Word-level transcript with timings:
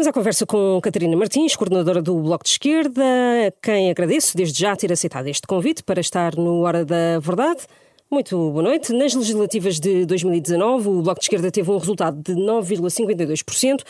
Voltamos 0.00 0.06
à 0.06 0.12
conversa 0.18 0.46
com 0.46 0.80
Catarina 0.80 1.14
Martins, 1.14 1.54
coordenadora 1.54 2.00
do 2.00 2.14
Bloco 2.14 2.42
de 2.42 2.48
Esquerda, 2.48 3.02
quem 3.60 3.90
agradeço 3.90 4.34
desde 4.34 4.58
já 4.58 4.74
ter 4.74 4.90
aceitado 4.90 5.26
este 5.26 5.46
convite 5.46 5.82
para 5.84 6.00
estar 6.00 6.36
no 6.36 6.62
Hora 6.62 6.86
da 6.86 7.18
Verdade. 7.18 7.66
Muito 8.10 8.34
boa 8.50 8.62
noite. 8.62 8.94
Nas 8.94 9.12
legislativas 9.14 9.78
de 9.78 10.06
2019, 10.06 10.88
o 10.88 11.02
Bloco 11.02 11.20
de 11.20 11.26
Esquerda 11.26 11.50
teve 11.50 11.70
um 11.70 11.76
resultado 11.76 12.16
de 12.22 12.32
9,52%. 12.32 13.82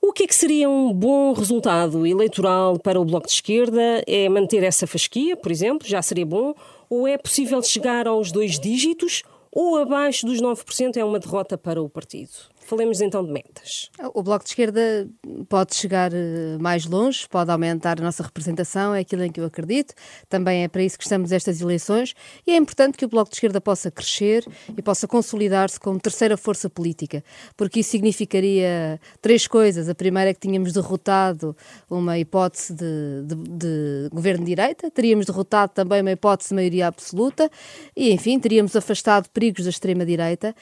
O 0.00 0.12
que 0.12 0.22
é 0.22 0.26
que 0.28 0.34
seria 0.36 0.70
um 0.70 0.92
bom 0.92 1.32
resultado 1.32 2.06
eleitoral 2.06 2.78
para 2.78 3.00
o 3.00 3.04
Bloco 3.04 3.26
de 3.26 3.32
Esquerda? 3.32 4.04
É 4.06 4.28
manter 4.28 4.62
essa 4.62 4.86
fasquia, 4.86 5.36
por 5.36 5.50
exemplo, 5.50 5.88
já 5.88 6.00
seria 6.00 6.24
bom? 6.24 6.54
Ou 6.88 7.08
é 7.08 7.18
possível 7.18 7.60
chegar 7.60 8.06
aos 8.06 8.30
dois 8.30 8.56
dígitos? 8.56 9.24
Ou 9.50 9.78
abaixo 9.78 10.26
dos 10.26 10.40
9% 10.40 10.96
é 10.96 11.04
uma 11.04 11.18
derrota 11.18 11.58
para 11.58 11.82
o 11.82 11.88
partido? 11.88 12.30
Falemos 12.64 13.02
então 13.02 13.22
de 13.22 13.30
metas. 13.30 13.90
O 14.14 14.22
Bloco 14.22 14.42
de 14.42 14.50
Esquerda 14.50 15.06
pode 15.50 15.74
chegar 15.74 16.12
eh, 16.14 16.56
mais 16.58 16.86
longe, 16.86 17.28
pode 17.28 17.50
aumentar 17.50 18.00
a 18.00 18.02
nossa 18.02 18.22
representação, 18.22 18.94
é 18.94 19.00
aquilo 19.00 19.22
em 19.22 19.30
que 19.30 19.38
eu 19.38 19.44
acredito. 19.44 19.92
Também 20.30 20.64
é 20.64 20.68
para 20.68 20.82
isso 20.82 20.96
que 20.96 21.04
estamos 21.04 21.30
estas 21.30 21.60
eleições 21.60 22.14
e 22.46 22.52
é 22.52 22.56
importante 22.56 22.96
que 22.96 23.04
o 23.04 23.08
Bloco 23.08 23.30
de 23.30 23.36
Esquerda 23.36 23.60
possa 23.60 23.90
crescer 23.90 24.46
e 24.74 24.80
possa 24.80 25.06
consolidar-se 25.06 25.78
como 25.78 26.00
terceira 26.00 26.38
força 26.38 26.70
política, 26.70 27.22
porque 27.54 27.80
isso 27.80 27.90
significaria 27.90 28.98
três 29.20 29.46
coisas. 29.46 29.86
A 29.86 29.94
primeira 29.94 30.30
é 30.30 30.34
que 30.34 30.40
tínhamos 30.40 30.72
derrotado 30.72 31.54
uma 31.90 32.18
hipótese 32.18 32.72
de, 32.72 33.24
de, 33.26 33.34
de 33.34 34.08
governo 34.10 34.42
de 34.42 34.54
direita, 34.54 34.90
teríamos 34.90 35.26
derrotado 35.26 35.72
também 35.74 36.00
uma 36.00 36.12
hipótese 36.12 36.48
de 36.48 36.54
maioria 36.54 36.86
absoluta 36.86 37.50
e, 37.94 38.10
enfim, 38.10 38.40
teríamos 38.40 38.74
afastado 38.74 39.28
perigos 39.28 39.64
da 39.64 39.70
extrema-direita 39.70 40.54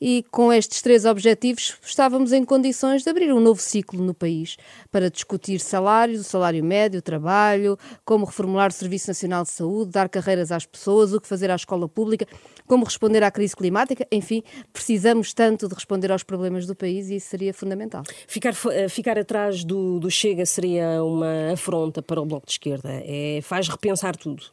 e 0.00 0.24
com 0.30 0.52
estes 0.52 0.82
três 0.82 1.04
objetivos 1.04 1.76
estávamos 1.82 2.32
em 2.32 2.44
condições 2.44 3.02
de 3.02 3.10
abrir 3.10 3.32
um 3.32 3.40
novo 3.40 3.60
ciclo 3.60 4.02
no 4.02 4.14
país 4.14 4.56
para 4.90 5.10
discutir 5.10 5.60
salários, 5.60 6.20
o 6.20 6.24
salário 6.24 6.62
médio, 6.64 6.98
o 6.98 7.02
trabalho, 7.02 7.78
como 8.04 8.24
reformular 8.24 8.70
o 8.70 8.72
Serviço 8.72 9.08
Nacional 9.08 9.44
de 9.44 9.50
Saúde, 9.50 9.92
dar 9.92 10.08
carreiras 10.08 10.52
às 10.52 10.66
pessoas, 10.66 11.12
o 11.12 11.20
que 11.20 11.28
fazer 11.28 11.50
à 11.50 11.54
escola 11.54 11.88
pública, 11.88 12.26
como 12.66 12.84
responder 12.84 13.22
à 13.22 13.30
crise 13.30 13.54
climática, 13.54 14.06
enfim, 14.10 14.42
precisamos 14.72 15.32
tanto 15.32 15.68
de 15.68 15.74
responder 15.74 16.10
aos 16.10 16.22
problemas 16.22 16.66
do 16.66 16.74
país 16.74 17.10
e 17.10 17.16
isso 17.16 17.28
seria 17.28 17.52
fundamental. 17.54 18.02
Ficar, 18.26 18.54
eh, 18.72 18.88
ficar 18.88 19.18
atrás 19.18 19.64
do, 19.64 19.98
do 19.98 20.10
Chega 20.10 20.46
seria 20.46 21.02
uma 21.02 21.52
afronta 21.52 22.02
para 22.02 22.20
o 22.20 22.26
Bloco 22.26 22.46
de 22.46 22.52
Esquerda, 22.52 22.90
é, 23.04 23.40
faz 23.42 23.68
repensar 23.68 24.16
tudo. 24.16 24.44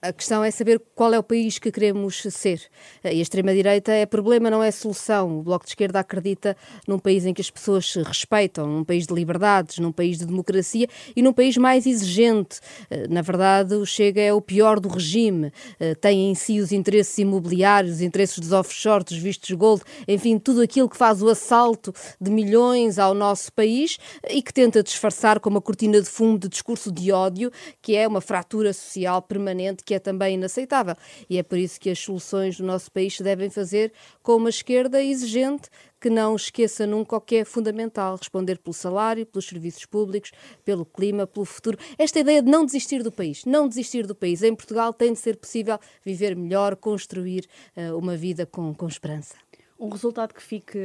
A 0.00 0.12
questão 0.12 0.44
é 0.44 0.50
saber 0.50 0.80
qual 0.94 1.12
é 1.12 1.18
o 1.18 1.22
país 1.22 1.58
que 1.58 1.70
queremos 1.70 2.22
ser. 2.30 2.62
E 3.04 3.08
a 3.08 3.12
extrema-direita 3.12 3.92
é 3.92 4.06
problema, 4.06 4.48
não 4.48 4.62
é 4.62 4.70
solução. 4.70 5.40
O 5.40 5.42
Bloco 5.42 5.64
de 5.64 5.72
Esquerda 5.72 5.98
acredita 5.98 6.56
num 6.86 6.98
país 6.98 7.26
em 7.26 7.34
que 7.34 7.40
as 7.40 7.50
pessoas 7.50 7.90
se 7.90 8.02
respeitam, 8.02 8.66
num 8.66 8.84
país 8.84 9.06
de 9.06 9.14
liberdades, 9.14 9.78
num 9.78 9.90
país 9.90 10.18
de 10.18 10.26
democracia 10.26 10.86
e 11.16 11.22
num 11.22 11.32
país 11.32 11.56
mais 11.56 11.84
exigente. 11.86 12.60
Eh, 12.90 13.08
na 13.08 13.22
verdade, 13.22 13.74
o 13.74 13.84
Chega 13.84 14.20
é 14.20 14.32
o 14.32 14.40
pior 14.40 14.78
do 14.78 14.88
regime. 14.88 15.52
Eh, 15.80 15.94
tem 15.96 16.30
em 16.30 16.34
si 16.34 16.60
os 16.60 16.70
interesses 16.70 17.18
imobiliários, 17.18 17.96
os 17.96 18.00
interesses 18.00 18.38
dos 18.38 18.52
offshore, 18.52 19.04
dos 19.04 19.18
vistos 19.18 19.50
gold, 19.50 19.82
enfim, 20.06 20.38
tudo 20.38 20.62
aquilo 20.62 20.88
que 20.88 20.96
faz 20.96 21.22
o 21.22 21.28
assalto 21.28 21.92
de 22.20 22.30
milhões 22.30 22.98
ao 22.98 23.14
nosso 23.14 23.52
país 23.52 23.98
e 24.30 24.42
que 24.42 24.52
tenta 24.52 24.82
disfarçar 24.82 25.40
com 25.40 25.50
uma 25.50 25.60
cortina 25.60 26.00
de 26.00 26.08
fumo 26.08 26.38
de 26.38 26.48
discurso 26.48 26.90
de 26.90 27.10
ódio, 27.10 27.50
que 27.80 27.96
é 27.96 28.06
uma 28.06 28.20
fratura 28.20 28.72
social 28.72 29.20
permanente 29.22 29.71
que 29.76 29.94
é 29.94 29.98
também 29.98 30.34
inaceitável. 30.34 30.96
E 31.28 31.38
é 31.38 31.42
por 31.42 31.58
isso 31.58 31.80
que 31.80 31.90
as 31.90 31.98
soluções 31.98 32.58
do 32.58 32.64
nosso 32.64 32.90
país 32.90 33.16
se 33.16 33.22
devem 33.22 33.48
fazer 33.48 33.92
com 34.22 34.36
uma 34.36 34.50
esquerda 34.50 35.02
exigente 35.02 35.70
que 36.00 36.10
não 36.10 36.34
esqueça 36.34 36.84
nunca 36.84 37.16
o 37.16 37.20
que 37.20 37.36
é 37.36 37.44
fundamental: 37.44 38.16
responder 38.16 38.58
pelo 38.58 38.74
salário, 38.74 39.24
pelos 39.24 39.46
serviços 39.46 39.86
públicos, 39.86 40.32
pelo 40.64 40.84
clima, 40.84 41.26
pelo 41.26 41.46
futuro. 41.46 41.78
Esta 41.96 42.18
ideia 42.18 42.42
de 42.42 42.50
não 42.50 42.66
desistir 42.66 43.02
do 43.02 43.12
país, 43.12 43.44
não 43.44 43.68
desistir 43.68 44.06
do 44.06 44.14
país. 44.14 44.42
Em 44.42 44.54
Portugal 44.54 44.92
tem 44.92 45.12
de 45.12 45.18
ser 45.18 45.36
possível 45.36 45.78
viver 46.04 46.34
melhor, 46.34 46.74
construir 46.76 47.46
uh, 47.76 47.96
uma 47.96 48.16
vida 48.16 48.44
com, 48.44 48.74
com 48.74 48.88
esperança 48.88 49.34
um 49.82 49.88
resultado 49.88 50.32
que 50.32 50.40
fique 50.40 50.78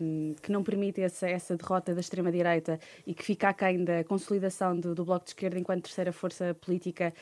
um, 0.00 0.34
que 0.40 0.50
não 0.50 0.64
permite 0.64 1.02
essa, 1.02 1.28
essa 1.28 1.54
derrota 1.54 1.94
da 1.94 2.00
extrema-direita 2.00 2.80
e 3.06 3.12
que 3.12 3.22
fica 3.22 3.50
aquém 3.50 3.84
da 3.84 4.02
consolidação 4.04 4.78
do, 4.78 4.94
do, 4.94 5.04
Bloco 5.04 5.26
de 5.26 5.32
Esquerda 5.32 5.58
enquanto 5.58 5.82
terceira 5.82 6.12
força 6.12 6.54
política 6.54 7.12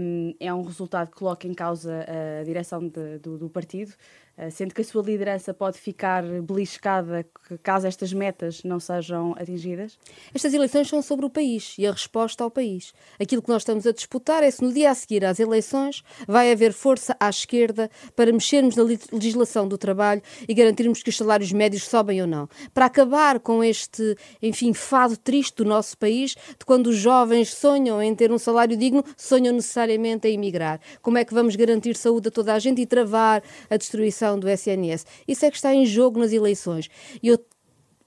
um, 0.00 0.34
é 0.40 0.52
um 0.52 0.62
resultado 0.62 1.10
que 1.12 1.16
coloca 1.16 1.46
em 1.46 1.54
causa 1.54 2.04
a 2.40 2.42
direção 2.42 2.88
de, 2.88 3.18
do, 3.18 3.38
do 3.38 3.48
partido. 3.48 3.94
Eh, 4.38 4.50
sendo 4.50 4.74
que 4.74 4.82
a 4.82 4.84
sua 4.84 5.02
liderança 5.02 5.54
pode 5.54 5.78
ficar 5.78 6.22
beliscada 6.42 7.24
caso 7.62 7.86
estas 7.86 8.12
metas 8.12 8.62
não 8.64 8.78
sejam 8.78 9.34
atingidas? 9.38 9.98
Estas 10.34 10.52
eleições 10.52 10.88
são 10.88 11.00
sobre 11.00 11.24
o 11.24 11.30
país 11.30 11.74
e 11.78 11.86
a 11.86 11.92
resposta 11.92 12.44
ao 12.44 12.50
país. 12.50 12.92
Aquilo 13.18 13.40
que 13.40 13.48
nós 13.48 13.62
estamos 13.62 13.86
a 13.86 13.92
disputar 13.92 14.42
é 14.42 14.50
se 14.50 14.62
no 14.62 14.72
dia 14.72 14.90
a 14.90 14.94
seguir 14.94 15.24
às 15.24 15.40
eleições 15.40 16.02
vai 16.28 16.52
haver 16.52 16.74
força 16.74 17.16
à 17.18 17.30
esquerda 17.30 17.90
para 18.14 18.30
mexermos 18.30 18.76
na 18.76 18.82
legislação 18.82 19.66
do 19.66 19.78
trabalho 19.78 20.20
e 20.46 20.52
garantirmos 20.52 21.02
que 21.02 21.08
os 21.08 21.16
salários 21.16 21.50
médios 21.50 21.84
sobem 21.84 22.20
ou 22.20 22.26
não. 22.26 22.46
Para 22.74 22.86
acabar 22.86 23.40
com 23.40 23.64
este, 23.64 24.16
enfim, 24.42 24.74
fado 24.74 25.16
triste 25.16 25.56
do 25.56 25.64
nosso 25.64 25.96
país, 25.96 26.36
de 26.58 26.64
quando 26.66 26.88
os 26.88 26.96
jovens 26.96 27.54
sonham 27.54 28.02
em 28.02 28.14
ter 28.14 28.30
um 28.30 28.38
salário 28.38 28.76
digno, 28.76 29.02
sonham 29.16 29.54
necessariamente 29.54 30.28
em 30.28 30.34
emigrar. 30.34 30.78
Como 31.00 31.16
é 31.16 31.24
que 31.24 31.32
vamos 31.32 31.56
garantir 31.56 31.96
saúde 31.96 32.28
a 32.28 32.30
toda 32.30 32.52
a 32.52 32.58
gente 32.58 32.82
e 32.82 32.86
travar 32.86 33.42
a 33.70 33.76
destruição 33.78 34.25
do 34.34 34.48
SNS. 34.48 35.06
Isso 35.28 35.44
é 35.44 35.50
que 35.50 35.56
está 35.56 35.74
em 35.74 35.86
jogo 35.86 36.18
nas 36.18 36.32
eleições. 36.32 36.88
E 37.22 37.28
eu 37.28 37.38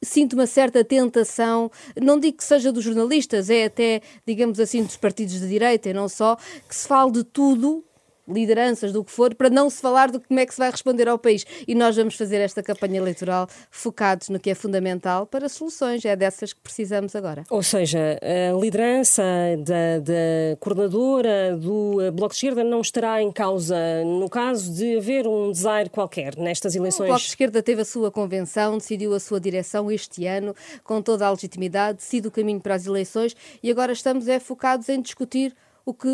sinto 0.01 0.33
uma 0.33 0.47
certa 0.47 0.83
tentação, 0.83 1.69
não 2.01 2.19
digo 2.19 2.37
que 2.37 2.43
seja 2.43 2.71
dos 2.71 2.83
jornalistas, 2.83 3.49
é 3.49 3.65
até, 3.65 4.01
digamos 4.25 4.59
assim, 4.59 4.83
dos 4.83 4.97
partidos 4.97 5.39
de 5.39 5.47
direita 5.47 5.89
e 5.89 5.93
não 5.93 6.07
só, 6.07 6.35
que 6.67 6.75
se 6.75 6.87
fale 6.87 7.11
de 7.11 7.23
tudo 7.23 7.83
lideranças, 8.29 8.91
do 8.91 9.03
que 9.03 9.11
for, 9.11 9.33
para 9.35 9.49
não 9.49 9.69
se 9.69 9.81
falar 9.81 10.11
de 10.11 10.19
como 10.19 10.39
é 10.39 10.45
que 10.45 10.53
se 10.53 10.59
vai 10.59 10.71
responder 10.71 11.07
ao 11.07 11.17
país. 11.17 11.45
E 11.67 11.75
nós 11.75 11.95
vamos 11.95 12.15
fazer 12.15 12.37
esta 12.37 12.61
campanha 12.61 12.97
eleitoral 12.97 13.47
focados 13.69 14.29
no 14.29 14.39
que 14.39 14.49
é 14.49 14.55
fundamental 14.55 15.25
para 15.25 15.49
soluções. 15.49 16.03
É 16.05 16.15
dessas 16.15 16.53
que 16.53 16.59
precisamos 16.61 17.15
agora. 17.15 17.43
Ou 17.49 17.63
seja, 17.63 18.19
a 18.21 18.59
liderança 18.59 19.23
da, 19.59 19.99
da 19.99 20.57
coordenadora 20.59 21.57
do 21.57 22.01
eh, 22.01 22.11
Bloco 22.11 22.33
de 22.33 22.37
Esquerda 22.37 22.63
não 22.63 22.81
estará 22.81 23.21
em 23.21 23.31
causa 23.31 23.75
no 24.05 24.29
caso 24.29 24.73
de 24.73 24.97
haver 24.97 25.27
um 25.27 25.51
desaire 25.51 25.89
qualquer 25.89 26.35
nestas 26.37 26.75
eleições? 26.75 27.05
O 27.05 27.09
Bloco 27.09 27.21
de 27.21 27.29
Esquerda 27.29 27.61
teve 27.61 27.81
a 27.81 27.85
sua 27.85 28.11
convenção, 28.11 28.77
decidiu 28.77 29.13
a 29.13 29.19
sua 29.19 29.39
direção 29.39 29.91
este 29.91 30.25
ano, 30.25 30.55
com 30.83 31.01
toda 31.01 31.25
a 31.25 31.31
legitimidade, 31.31 31.97
decide 31.97 32.27
o 32.27 32.31
caminho 32.31 32.59
para 32.59 32.75
as 32.75 32.85
eleições 32.85 33.35
e 33.61 33.71
agora 33.71 33.91
estamos 33.91 34.27
é, 34.27 34.39
focados 34.39 34.89
em 34.89 35.01
discutir 35.01 35.55
o 35.89 35.93
que, 35.93 36.07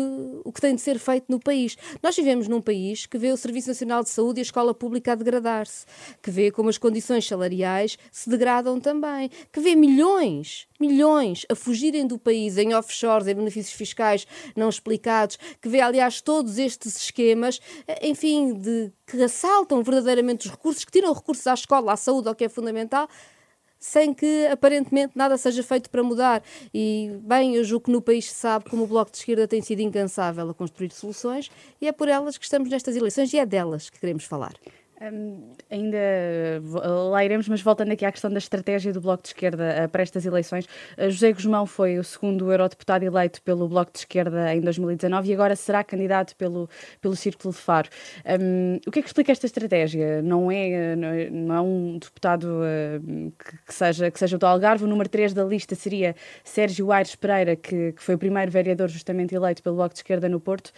o 0.44 0.52
que 0.52 0.60
tem 0.60 0.74
de 0.74 0.80
ser 0.80 0.98
feito 0.98 1.26
no 1.28 1.38
país. 1.38 1.76
Nós 2.02 2.16
vivemos 2.16 2.48
num 2.48 2.60
país 2.60 3.06
que 3.06 3.18
vê 3.18 3.30
o 3.30 3.36
Serviço 3.36 3.68
Nacional 3.68 4.02
de 4.02 4.08
Saúde 4.08 4.40
e 4.40 4.42
a 4.42 4.42
escola 4.42 4.74
pública 4.74 5.12
a 5.12 5.14
degradar-se, 5.14 5.84
que 6.22 6.30
vê 6.30 6.50
como 6.50 6.68
as 6.68 6.78
condições 6.78 7.26
salariais 7.26 7.98
se 8.10 8.30
degradam 8.30 8.80
também, 8.80 9.30
que 9.52 9.60
vê 9.60 9.74
milhões, 9.74 10.66
milhões 10.80 11.44
a 11.50 11.54
fugirem 11.54 12.06
do 12.06 12.18
país 12.18 12.56
em 12.56 12.74
offshores, 12.74 13.26
em 13.26 13.34
benefícios 13.34 13.76
fiscais 13.76 14.26
não 14.56 14.68
explicados, 14.68 15.38
que 15.60 15.68
vê, 15.68 15.80
aliás, 15.80 16.20
todos 16.20 16.58
estes 16.58 16.96
esquemas, 16.96 17.60
enfim, 18.02 18.54
de, 18.54 18.90
que 19.06 19.22
assaltam 19.22 19.82
verdadeiramente 19.82 20.46
os 20.46 20.52
recursos, 20.52 20.84
que 20.84 20.92
tiram 20.92 21.12
recursos 21.12 21.46
à 21.46 21.54
escola, 21.54 21.92
à 21.92 21.96
saúde, 21.96 22.28
ao 22.28 22.34
que 22.34 22.44
é 22.44 22.48
fundamental 22.48 23.08
sem 23.86 24.12
que 24.12 24.46
aparentemente 24.50 25.12
nada 25.14 25.36
seja 25.36 25.62
feito 25.62 25.88
para 25.88 26.02
mudar. 26.02 26.42
E, 26.74 27.12
bem, 27.22 27.54
eu 27.54 27.62
julgo 27.62 27.84
que 27.84 27.92
no 27.92 28.02
país 28.02 28.26
se 28.26 28.34
sabe 28.34 28.68
como 28.68 28.82
o 28.82 28.86
Bloco 28.86 29.12
de 29.12 29.18
Esquerda 29.18 29.46
tem 29.46 29.62
sido 29.62 29.80
incansável 29.80 30.50
a 30.50 30.54
construir 30.54 30.90
soluções 30.92 31.50
e 31.80 31.86
é 31.86 31.92
por 31.92 32.08
elas 32.08 32.36
que 32.36 32.44
estamos 32.44 32.68
nestas 32.68 32.96
eleições 32.96 33.32
e 33.32 33.38
é 33.38 33.46
delas 33.46 33.88
que 33.88 34.00
queremos 34.00 34.24
falar. 34.24 34.54
Um, 35.00 35.52
ainda 35.70 35.98
lá 37.10 37.22
iremos, 37.22 37.46
mas 37.48 37.60
voltando 37.60 37.92
aqui 37.92 38.04
à 38.06 38.10
questão 38.10 38.30
da 38.30 38.38
estratégia 38.38 38.94
do 38.94 39.00
Bloco 39.00 39.22
de 39.22 39.28
Esquerda 39.28 39.84
uh, 39.84 39.88
para 39.90 40.02
estas 40.02 40.24
eleições, 40.24 40.64
uh, 40.96 41.10
José 41.10 41.32
Guzmão 41.32 41.66
foi 41.66 41.98
o 41.98 42.04
segundo 42.04 42.50
eurodeputado 42.50 43.04
eleito 43.04 43.42
pelo 43.42 43.68
Bloco 43.68 43.92
de 43.92 43.98
Esquerda 43.98 44.54
em 44.54 44.60
2019 44.62 45.28
e 45.28 45.34
agora 45.34 45.54
será 45.54 45.84
candidato 45.84 46.34
pelo, 46.36 46.68
pelo 47.00 47.14
Círculo 47.14 47.52
de 47.52 47.60
Faro. 47.60 47.90
Um, 48.40 48.76
o 48.86 48.90
que 48.90 49.00
é 49.00 49.02
que 49.02 49.08
explica 49.08 49.32
esta 49.32 49.44
estratégia? 49.44 50.22
Não 50.22 50.50
é, 50.50 50.96
não 50.96 51.08
é, 51.08 51.30
não 51.30 51.54
é 51.54 51.60
um 51.60 51.98
deputado 51.98 52.44
uh, 52.44 53.32
que, 53.32 53.66
que, 53.66 53.74
seja, 53.74 54.10
que 54.10 54.18
seja 54.18 54.38
do 54.38 54.46
Algarve, 54.46 54.84
o 54.84 54.86
número 54.86 55.10
3 55.10 55.34
da 55.34 55.44
lista 55.44 55.74
seria 55.74 56.16
Sérgio 56.42 56.90
Aires 56.90 57.14
Pereira, 57.14 57.54
que, 57.54 57.92
que 57.92 58.02
foi 58.02 58.14
o 58.14 58.18
primeiro 58.18 58.50
vereador 58.50 58.88
justamente 58.88 59.34
eleito 59.34 59.62
pelo 59.62 59.76
Bloco 59.76 59.92
de 59.92 59.98
Esquerda 59.98 60.26
no 60.26 60.40
Porto 60.40 60.72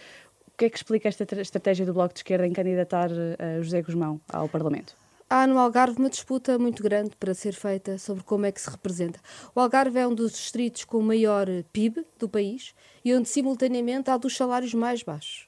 que 0.59 0.65
é 0.65 0.69
que 0.69 0.77
explica 0.77 1.07
esta 1.07 1.23
estratégia 1.39 1.85
do 1.85 1.93
Bloco 1.93 2.13
de 2.13 2.19
Esquerda 2.19 2.45
em 2.45 2.51
candidatar 2.51 3.09
uh, 3.09 3.63
José 3.63 3.81
Guzmão 3.81 4.19
ao 4.27 4.49
Parlamento? 4.49 4.93
Há 5.29 5.47
no 5.47 5.57
Algarve 5.57 5.97
uma 5.99 6.09
disputa 6.09 6.59
muito 6.59 6.83
grande 6.83 7.11
para 7.17 7.33
ser 7.33 7.53
feita 7.53 7.97
sobre 7.97 8.25
como 8.25 8.45
é 8.45 8.51
que 8.51 8.59
se 8.59 8.69
representa. 8.69 9.21
O 9.55 9.59
Algarve 9.61 9.99
é 9.99 10.05
um 10.05 10.13
dos 10.13 10.33
distritos 10.33 10.83
com 10.83 10.97
o 10.97 11.03
maior 11.03 11.47
PIB 11.71 12.05
do 12.17 12.27
país 12.27 12.73
e 13.05 13.15
onde, 13.15 13.29
simultaneamente, 13.29 14.09
há 14.09 14.17
dos 14.17 14.35
salários 14.35 14.73
mais 14.73 15.01
baixos. 15.01 15.47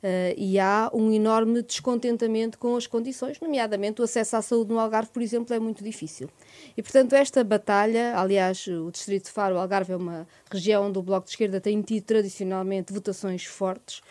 Uh, 0.00 0.34
e 0.36 0.60
há 0.60 0.88
um 0.94 1.10
enorme 1.10 1.62
descontentamento 1.62 2.56
com 2.56 2.76
as 2.76 2.86
condições, 2.86 3.40
nomeadamente 3.40 4.00
o 4.00 4.04
acesso 4.04 4.36
à 4.36 4.42
saúde 4.42 4.70
no 4.70 4.78
Algarve, 4.78 5.10
por 5.10 5.22
exemplo, 5.22 5.52
é 5.54 5.58
muito 5.58 5.82
difícil. 5.82 6.28
E, 6.76 6.82
portanto, 6.82 7.14
esta 7.14 7.42
batalha, 7.42 8.16
aliás, 8.16 8.64
o 8.68 8.92
Distrito 8.92 9.24
de 9.24 9.30
Faro, 9.32 9.56
o 9.56 9.58
Algarve 9.58 9.92
é 9.92 9.96
uma 9.96 10.26
região 10.48 10.86
onde 10.86 10.98
o 10.98 11.02
Bloco 11.02 11.24
de 11.24 11.30
Esquerda 11.30 11.60
tem 11.60 11.82
tido 11.82 12.04
tradicionalmente 12.04 12.92
votações 12.92 13.44
fortes, 13.44 14.02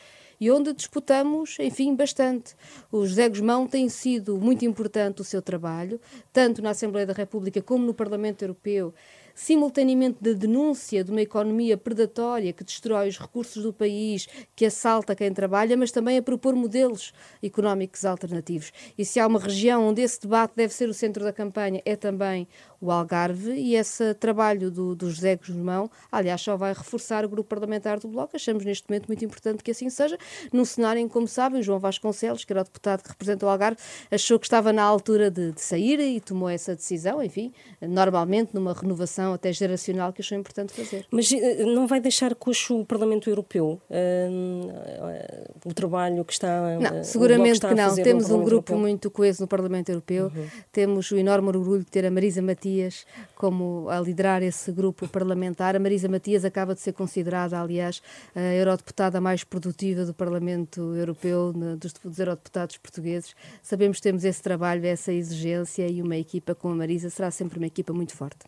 e 0.42 0.50
onde 0.50 0.74
disputamos, 0.74 1.56
enfim, 1.60 1.96
bastante. 1.96 2.56
O 2.92 3.06
José 3.06 3.30
Guzmão 3.30 3.68
tem 3.68 3.88
sido 3.88 4.38
muito 4.38 4.66
importante 4.66 5.22
o 5.22 5.24
seu 5.24 5.40
trabalho, 5.40 6.02
tanto 6.34 6.64
na 6.64 6.72
Assembleia 6.72 7.06
da 7.06 7.14
República 7.14 7.62
como 7.62 7.86
no 7.86 7.94
Parlamento 7.94 8.42
Europeu, 8.42 8.92
simultaneamente 9.33 10.18
da 10.22 10.33
denúncia 10.33 11.04
de 11.04 11.12
uma 11.12 11.22
economia 11.22 11.78
predatória 11.78 12.54
que 12.54 12.63
destrói 12.63 13.10
os 13.10 13.18
recursos 13.18 13.63
do 13.63 13.74
país, 13.74 14.28
que 14.56 14.66
assalta 14.66 15.16
quem 15.16 15.33
trabalha, 15.33 15.75
mas 15.78 15.92
também 15.92 16.18
a 16.18 16.22
propor 16.22 16.56
modelos 16.56 17.13
económicos 17.42 18.06
alternativos. 18.06 18.72
E 18.98 19.06
se 19.06 19.19
há 19.19 19.28
uma 19.28 19.39
região 19.39 19.88
onde 19.88 20.01
esse 20.01 20.22
debate 20.22 20.54
deve 20.56 20.74
ser 20.74 20.89
o 20.89 20.94
centro 20.94 21.24
da 21.24 21.33
campanha, 21.33 21.81
é 21.86 21.95
também 21.95 22.48
o 22.80 22.92
Algarve, 22.92 23.51
e 23.51 23.75
esse 23.75 24.13
trabalho 24.16 24.72
do, 24.72 24.95
do 24.95 25.10
José 25.10 25.36
Guzmão, 25.36 25.89
aliás, 26.12 26.42
só 26.42 26.57
vai 26.57 26.74
reforçar 26.74 27.24
o 27.24 27.30
grupo 27.30 27.48
parlamentar 27.48 28.00
do 28.00 28.07
Bloco. 28.07 28.36
Achamos 28.36 28.66
neste 28.66 28.89
momento 28.89 29.07
muito 29.07 29.24
importante 29.24 29.63
que 29.63 29.69
assim 29.69 29.89
seja, 29.89 30.18
num 30.51 30.66
cenário 30.66 31.00
em 31.00 31.07
que, 31.07 31.13
como 31.13 31.28
sabem, 31.28 31.62
João 31.62 31.80
Vasconcelos, 31.80 32.44
que 32.44 32.51
era 32.51 32.62
o 32.62 32.63
deputado 32.63 33.04
que 33.04 33.10
representa 33.10 33.45
o 33.45 33.50
Algarve, 33.50 33.80
achou 34.10 34.39
que 34.39 34.48
estava 34.48 34.74
na 34.74 34.81
altura 34.81 35.30
de, 35.30 35.51
de 35.51 35.62
sair 35.62 36.00
e 36.00 36.19
tomou 36.19 36.50
essa 36.50 36.75
decisão, 36.75 37.22
enfim, 37.22 37.54
normalmente 37.81 38.56
numa 38.56 38.74
renovação 38.74 39.20
até 39.33 39.51
geracional 39.53 40.12
que 40.12 40.21
achou 40.21 40.38
importante 40.38 40.73
fazer. 40.73 41.06
Mas 41.12 41.31
eh, 41.31 41.63
não 41.65 41.88
vai 41.88 42.00
deixar 42.00 42.33
coxo 42.35 42.79
o 42.79 42.85
Parlamento 42.85 43.29
Europeu? 43.29 43.81
Uh, 43.89 45.69
o 45.69 45.73
trabalho 45.73 46.23
que 46.25 46.33
está. 46.33 46.77
Não, 46.79 47.03
seguramente 47.03 47.59
que, 47.59 47.68
que 47.68 47.75
não. 47.75 47.95
Temos 47.95 48.29
um 48.29 48.44
grupo 48.44 48.73
Europeu. 48.73 48.77
muito 48.77 49.12
coeso 49.12 49.41
no 49.41 49.47
Parlamento 49.47 49.89
Europeu, 49.89 50.31
uhum. 50.35 50.47
temos 50.71 51.12
o 51.12 51.18
enorme 51.18 51.50
orgulho 51.50 51.83
de 51.83 51.91
ter 51.91 52.06
a 52.06 52.12
Marisa 52.12 52.41
Matias 52.41 53.06
como 53.35 53.89
a 53.89 54.00
liderar 54.00 54.44
esse 54.44 54.71
grupo 54.71 55.07
parlamentar. 55.07 55.75
A 55.75 55.79
Marisa 55.79 56.07
Matias 56.07 56.45
acaba 56.45 56.73
de 56.73 56.81
ser 56.81 56.94
considerada, 56.94 57.59
aliás, 57.59 58.01
a 58.35 58.53
eurodeputada 58.53 59.19
mais 59.19 59.44
produtiva 59.44 60.06
do 60.06 60.13
Parlamento 60.13 60.95
Europeu, 60.95 61.53
dos, 61.77 61.94
dos 61.94 62.19
eurodeputados 62.19 62.77
portugueses. 62.77 63.35
Sabemos 63.63 63.97
que 63.97 64.03
temos 64.03 64.23
esse 64.23 64.41
trabalho, 64.41 64.85
essa 64.85 65.12
exigência 65.12 65.88
e 65.88 66.01
uma 66.01 66.18
equipa 66.18 66.53
como 66.53 66.73
a 66.73 66.77
Marisa 66.77 67.09
será 67.09 67.31
sempre 67.31 67.57
uma 67.57 67.68
equipa 67.68 67.94
muito 67.94 68.15
forte. 68.15 68.39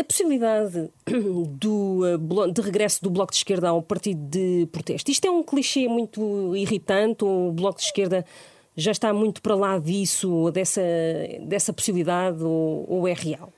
A, 0.00 0.04
possibilidade 0.04 0.88
do, 1.58 2.02
de 2.52 2.60
regresso 2.60 3.02
do 3.02 3.10
Bloco 3.10 3.32
de 3.32 3.38
Esquerda 3.38 3.70
ao 3.70 3.82
partido 3.82 4.20
de 4.28 4.68
protesto, 4.70 5.10
isto 5.10 5.26
é 5.26 5.30
um 5.30 5.42
clichê 5.42 5.88
muito 5.88 6.54
irritante, 6.54 7.24
o 7.24 7.50
Bloco 7.50 7.78
de 7.78 7.86
Esquerda 7.86 8.24
já 8.76 8.92
está 8.92 9.12
muito 9.12 9.42
para 9.42 9.54
lá 9.54 9.78
disso, 9.78 10.50
dessa, 10.52 10.82
dessa 11.40 11.72
possibilidade, 11.72 12.42
ou, 12.42 12.86
ou 12.88 13.08
é 13.08 13.12
real? 13.12 13.52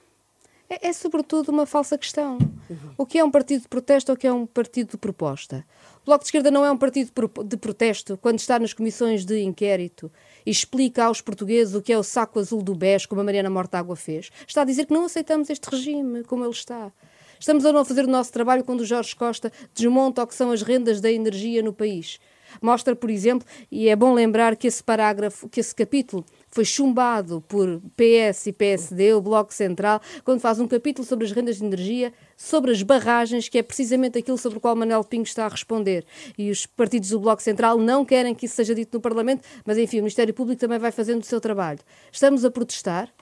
É, 0.68 0.88
é, 0.88 0.92
sobretudo 0.92 1.50
uma 1.50 1.64
falsa 1.64 1.96
questão. 1.96 2.38
Uhum. 2.68 2.76
O 2.98 3.06
que 3.06 3.18
é 3.18 3.24
um 3.24 3.30
partido 3.30 3.62
de 3.62 3.68
protesto 3.68 4.10
ou 4.10 4.16
o 4.16 4.18
que 4.18 4.26
é 4.26 4.32
um 4.32 4.46
partido 4.46 4.92
de 4.92 4.96
proposta? 4.96 5.64
Bloco 6.06 6.22
de 6.22 6.28
Esquerda 6.28 6.52
não 6.52 6.64
é 6.64 6.70
um 6.70 6.78
partido 6.78 7.10
de 7.44 7.56
protesto 7.56 8.16
quando 8.22 8.38
está 8.38 8.60
nas 8.60 8.72
comissões 8.72 9.24
de 9.24 9.40
inquérito 9.40 10.08
e 10.46 10.52
explica 10.52 11.02
aos 11.02 11.20
portugueses 11.20 11.74
o 11.74 11.82
que 11.82 11.92
é 11.92 11.98
o 11.98 12.02
saco 12.04 12.38
azul 12.38 12.62
do 12.62 12.76
BES, 12.76 13.06
como 13.06 13.22
a 13.22 13.24
Mariana 13.24 13.50
Mortágua 13.50 13.96
fez. 13.96 14.30
Está 14.46 14.62
a 14.62 14.64
dizer 14.64 14.86
que 14.86 14.94
não 14.94 15.06
aceitamos 15.06 15.50
este 15.50 15.68
regime 15.68 16.22
como 16.22 16.44
ele 16.44 16.52
está. 16.52 16.92
Estamos 17.40 17.66
a 17.66 17.72
não 17.72 17.84
fazer 17.84 18.04
o 18.04 18.08
nosso 18.08 18.32
trabalho 18.32 18.62
quando 18.62 18.82
o 18.82 18.84
Jorge 18.84 19.16
Costa 19.16 19.50
desmonta 19.74 20.22
o 20.22 20.26
que 20.28 20.36
são 20.36 20.52
as 20.52 20.62
rendas 20.62 21.00
da 21.00 21.10
energia 21.10 21.60
no 21.60 21.72
país. 21.72 22.20
Mostra, 22.62 22.94
por 22.94 23.10
exemplo, 23.10 23.44
e 23.68 23.88
é 23.88 23.96
bom 23.96 24.14
lembrar 24.14 24.54
que 24.54 24.68
esse 24.68 24.84
parágrafo, 24.84 25.48
que 25.48 25.58
esse 25.58 25.74
capítulo 25.74 26.24
foi 26.56 26.64
chumbado 26.64 27.44
por 27.46 27.82
PS 27.94 28.46
e 28.46 28.52
PSD, 28.52 29.12
o 29.12 29.20
Bloco 29.20 29.52
Central, 29.52 30.00
quando 30.24 30.40
faz 30.40 30.58
um 30.58 30.66
capítulo 30.66 31.06
sobre 31.06 31.26
as 31.26 31.30
rendas 31.30 31.58
de 31.58 31.64
energia, 31.66 32.14
sobre 32.34 32.70
as 32.70 32.82
barragens, 32.82 33.46
que 33.46 33.58
é 33.58 33.62
precisamente 33.62 34.16
aquilo 34.16 34.38
sobre 34.38 34.56
o 34.56 34.60
qual 34.60 34.74
Manuel 34.74 35.04
Pinho 35.04 35.22
está 35.22 35.44
a 35.44 35.48
responder. 35.50 36.06
E 36.38 36.50
os 36.50 36.64
partidos 36.64 37.10
do 37.10 37.20
Bloco 37.20 37.42
Central 37.42 37.76
não 37.76 38.06
querem 38.06 38.34
que 38.34 38.46
isso 38.46 38.54
seja 38.54 38.74
dito 38.74 38.96
no 38.96 39.02
Parlamento, 39.02 39.46
mas 39.66 39.76
enfim, 39.76 39.98
o 39.98 40.00
Ministério 40.04 40.32
Público 40.32 40.58
também 40.58 40.78
vai 40.78 40.90
fazendo 40.90 41.20
o 41.20 41.26
seu 41.26 41.42
trabalho. 41.42 41.80
Estamos 42.10 42.42
a 42.42 42.50
protestar 42.50 43.12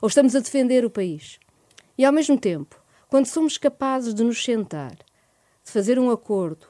ou 0.00 0.06
estamos 0.06 0.36
a 0.36 0.38
defender 0.38 0.84
o 0.84 0.90
país? 0.90 1.40
E 1.98 2.04
ao 2.04 2.12
mesmo 2.12 2.38
tempo, 2.38 2.80
quando 3.08 3.26
somos 3.26 3.58
capazes 3.58 4.14
de 4.14 4.22
nos 4.22 4.44
sentar, 4.44 4.94
de 5.64 5.72
fazer 5.72 5.98
um 5.98 6.12
acordo, 6.12 6.68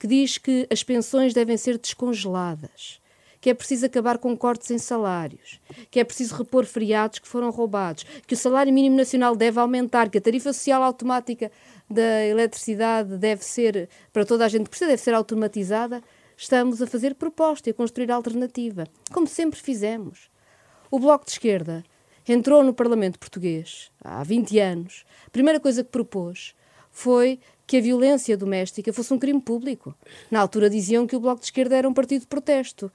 que 0.00 0.08
diz 0.08 0.36
que 0.36 0.66
as 0.68 0.82
pensões 0.82 1.32
devem 1.32 1.56
ser 1.56 1.78
descongeladas, 1.78 3.00
que 3.40 3.50
é 3.50 3.54
preciso 3.54 3.86
acabar 3.86 4.18
com 4.18 4.36
cortes 4.36 4.70
em 4.70 4.78
salários, 4.78 5.60
que 5.90 5.98
é 5.98 6.04
preciso 6.04 6.34
repor 6.34 6.66
feriados 6.66 7.18
que 7.18 7.26
foram 7.28 7.50
roubados, 7.50 8.04
que 8.26 8.34
o 8.34 8.36
salário 8.36 8.72
mínimo 8.72 8.96
nacional 8.96 9.34
deve 9.34 9.58
aumentar, 9.58 10.10
que 10.10 10.18
a 10.18 10.20
tarifa 10.20 10.52
social 10.52 10.82
automática 10.82 11.50
da 11.88 12.24
eletricidade 12.26 13.16
deve 13.16 13.44
ser, 13.44 13.88
para 14.12 14.24
toda 14.24 14.44
a 14.44 14.48
gente 14.48 14.64
que 14.64 14.70
precisa, 14.70 14.90
deve 14.90 15.02
ser 15.02 15.14
automatizada, 15.14 16.02
estamos 16.36 16.82
a 16.82 16.86
fazer 16.86 17.14
proposta 17.14 17.68
e 17.68 17.72
a 17.72 17.74
construir 17.74 18.10
alternativa, 18.12 18.86
como 19.12 19.26
sempre 19.26 19.58
fizemos. 19.58 20.30
O 20.90 20.98
Bloco 20.98 21.24
de 21.24 21.32
Esquerda 21.32 21.84
entrou 22.28 22.62
no 22.62 22.74
Parlamento 22.74 23.18
Português 23.18 23.90
há 24.02 24.22
20 24.22 24.58
anos. 24.58 25.04
A 25.26 25.30
primeira 25.30 25.58
coisa 25.58 25.82
que 25.82 25.90
propôs 25.90 26.54
foi 26.90 27.40
que 27.66 27.76
a 27.76 27.80
violência 27.80 28.36
doméstica 28.36 28.92
fosse 28.92 29.14
um 29.14 29.18
crime 29.18 29.40
público. 29.40 29.94
Na 30.30 30.40
altura 30.40 30.68
diziam 30.68 31.06
que 31.06 31.14
o 31.14 31.20
Bloco 31.20 31.40
de 31.40 31.46
Esquerda 31.46 31.76
era 31.76 31.88
um 31.88 31.94
partido 31.94 32.22
de 32.22 32.26
protesto. 32.26 32.90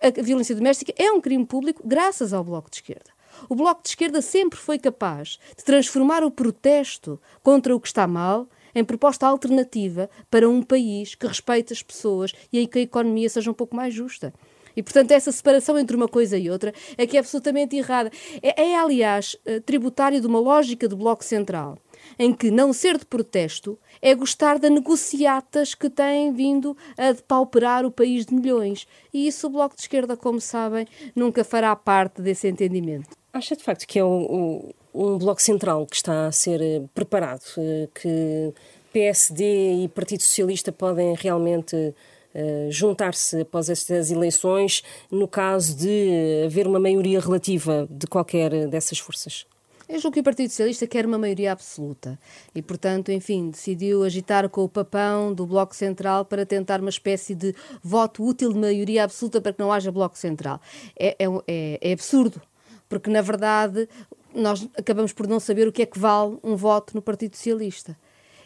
A 0.00 0.22
violência 0.22 0.54
doméstica 0.54 0.92
é 0.96 1.10
um 1.10 1.20
crime 1.20 1.46
público 1.46 1.82
graças 1.84 2.32
ao 2.32 2.44
Bloco 2.44 2.70
de 2.70 2.76
Esquerda. 2.76 3.10
O 3.48 3.54
Bloco 3.54 3.82
de 3.82 3.88
Esquerda 3.88 4.22
sempre 4.22 4.58
foi 4.58 4.78
capaz 4.78 5.38
de 5.56 5.64
transformar 5.64 6.22
o 6.22 6.30
protesto 6.30 7.20
contra 7.42 7.74
o 7.74 7.80
que 7.80 7.88
está 7.88 8.06
mal 8.06 8.48
em 8.74 8.84
proposta 8.84 9.26
alternativa 9.26 10.10
para 10.30 10.48
um 10.48 10.62
país 10.62 11.14
que 11.14 11.26
respeite 11.26 11.72
as 11.72 11.82
pessoas 11.82 12.32
e 12.52 12.58
em 12.58 12.66
que 12.66 12.78
a 12.78 12.82
economia 12.82 13.28
seja 13.28 13.50
um 13.50 13.54
pouco 13.54 13.76
mais 13.76 13.94
justa. 13.94 14.32
E, 14.76 14.82
portanto, 14.82 15.12
essa 15.12 15.30
separação 15.30 15.78
entre 15.78 15.94
uma 15.94 16.08
coisa 16.08 16.36
e 16.36 16.50
outra 16.50 16.72
é 16.98 17.06
que 17.06 17.16
é 17.16 17.20
absolutamente 17.20 17.76
errada. 17.76 18.10
É, 18.42 18.70
é 18.70 18.76
aliás, 18.76 19.36
eh, 19.46 19.60
tributário 19.60 20.20
de 20.20 20.26
uma 20.26 20.40
lógica 20.40 20.88
de 20.88 20.96
bloco 20.96 21.24
central, 21.24 21.78
em 22.18 22.32
que 22.32 22.50
não 22.50 22.72
ser 22.72 22.98
de 22.98 23.06
protesto 23.06 23.78
é 24.00 24.14
gostar 24.14 24.58
de 24.58 24.68
negociatas 24.68 25.74
que 25.74 25.88
têm 25.88 26.32
vindo 26.32 26.76
a 26.96 27.12
depauperar 27.12 27.84
o 27.84 27.90
país 27.90 28.26
de 28.26 28.34
milhões. 28.34 28.86
E 29.12 29.26
isso 29.26 29.46
o 29.46 29.50
Bloco 29.50 29.76
de 29.76 29.82
Esquerda, 29.82 30.16
como 30.16 30.40
sabem, 30.40 30.86
nunca 31.14 31.44
fará 31.44 31.74
parte 31.74 32.20
desse 32.22 32.48
entendimento. 32.48 33.16
Acha 33.32 33.56
de 33.56 33.64
facto 33.64 33.86
que 33.86 33.98
é 33.98 34.04
um, 34.04 34.72
um 34.94 35.18
bloco 35.18 35.42
central 35.42 35.86
que 35.86 35.96
está 35.96 36.26
a 36.26 36.32
ser 36.32 36.62
eh, 36.62 36.82
preparado, 36.94 37.42
eh, 37.58 37.88
que 37.92 38.54
PSD 38.92 39.82
e 39.82 39.88
Partido 39.88 40.22
Socialista 40.22 40.70
podem 40.70 41.14
realmente 41.14 41.74
uh, 41.74 42.70
juntar-se 42.70 43.40
após 43.40 43.68
estas 43.68 44.12
eleições, 44.12 44.84
no 45.10 45.26
caso 45.26 45.76
de 45.76 46.44
haver 46.46 46.68
uma 46.68 46.78
maioria 46.78 47.18
relativa 47.18 47.88
de 47.90 48.06
qualquer 48.06 48.68
dessas 48.68 49.00
forças? 49.00 49.46
Eu 49.86 49.98
julgo 49.98 50.14
que 50.14 50.20
o 50.20 50.24
Partido 50.24 50.48
Socialista 50.48 50.86
quer 50.86 51.04
uma 51.04 51.18
maioria 51.18 51.52
absoluta 51.52 52.18
e, 52.54 52.62
portanto, 52.62 53.12
enfim, 53.12 53.50
decidiu 53.50 54.02
agitar 54.02 54.48
com 54.48 54.64
o 54.64 54.68
papão 54.68 55.34
do 55.34 55.46
Bloco 55.46 55.76
Central 55.76 56.24
para 56.24 56.46
tentar 56.46 56.80
uma 56.80 56.88
espécie 56.88 57.34
de 57.34 57.54
voto 57.82 58.24
útil 58.24 58.50
de 58.50 58.58
maioria 58.58 59.04
absoluta 59.04 59.42
para 59.42 59.52
que 59.52 59.60
não 59.60 59.70
haja 59.70 59.92
Bloco 59.92 60.16
Central. 60.16 60.58
É, 60.98 61.08
é, 61.18 61.26
é, 61.46 61.78
é 61.82 61.92
absurdo, 61.92 62.40
porque, 62.88 63.10
na 63.10 63.20
verdade, 63.20 63.86
nós 64.34 64.66
acabamos 64.74 65.12
por 65.12 65.26
não 65.26 65.38
saber 65.38 65.68
o 65.68 65.72
que 65.72 65.82
é 65.82 65.86
que 65.86 65.98
vale 65.98 66.38
um 66.42 66.56
voto 66.56 66.94
no 66.94 67.02
Partido 67.02 67.36
Socialista. 67.36 67.94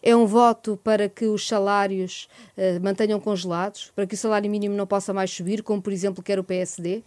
É 0.02 0.16
um 0.16 0.26
voto 0.26 0.76
para 0.82 1.08
que 1.08 1.26
os 1.26 1.46
salários 1.46 2.28
uh, 2.56 2.82
mantenham 2.82 3.20
congelados, 3.20 3.92
para 3.94 4.06
que 4.06 4.14
o 4.14 4.18
salário 4.18 4.50
mínimo 4.50 4.74
não 4.74 4.86
possa 4.86 5.12
mais 5.12 5.30
subir, 5.30 5.62
como, 5.62 5.80
por 5.80 5.92
exemplo, 5.92 6.22
quer 6.22 6.38
o 6.38 6.44
PSD? 6.44 7.02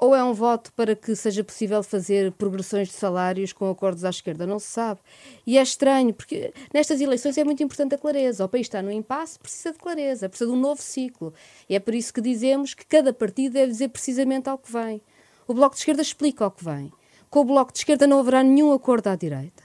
Ou 0.00 0.14
é 0.14 0.22
um 0.22 0.32
voto 0.32 0.72
para 0.74 0.94
que 0.94 1.16
seja 1.16 1.42
possível 1.42 1.82
fazer 1.82 2.30
progressões 2.30 2.86
de 2.86 2.94
salários 2.94 3.52
com 3.52 3.68
acordos 3.68 4.04
à 4.04 4.10
esquerda? 4.10 4.46
Não 4.46 4.60
se 4.60 4.68
sabe. 4.68 5.00
E 5.44 5.58
é 5.58 5.62
estranho, 5.62 6.14
porque 6.14 6.54
nestas 6.72 7.00
eleições 7.00 7.36
é 7.36 7.42
muito 7.42 7.64
importante 7.64 7.96
a 7.96 7.98
clareza. 7.98 8.44
O 8.44 8.48
país 8.48 8.66
está 8.66 8.80
no 8.80 8.92
impasse, 8.92 9.40
precisa 9.40 9.72
de 9.72 9.78
clareza, 9.78 10.28
precisa 10.28 10.48
de 10.48 10.56
um 10.56 10.60
novo 10.60 10.80
ciclo. 10.80 11.34
E 11.68 11.74
é 11.74 11.80
por 11.80 11.96
isso 11.96 12.14
que 12.14 12.20
dizemos 12.20 12.74
que 12.74 12.86
cada 12.86 13.12
partido 13.12 13.54
deve 13.54 13.72
dizer 13.72 13.88
precisamente 13.88 14.48
ao 14.48 14.56
que 14.56 14.70
vem. 14.70 15.02
O 15.48 15.52
Bloco 15.54 15.74
de 15.74 15.80
Esquerda 15.80 16.00
explica 16.00 16.44
ao 16.44 16.52
que 16.52 16.64
vem. 16.64 16.92
Com 17.28 17.40
o 17.40 17.44
Bloco 17.44 17.72
de 17.72 17.80
Esquerda 17.80 18.06
não 18.06 18.20
haverá 18.20 18.44
nenhum 18.44 18.72
acordo 18.72 19.08
à 19.08 19.16
direita. 19.16 19.64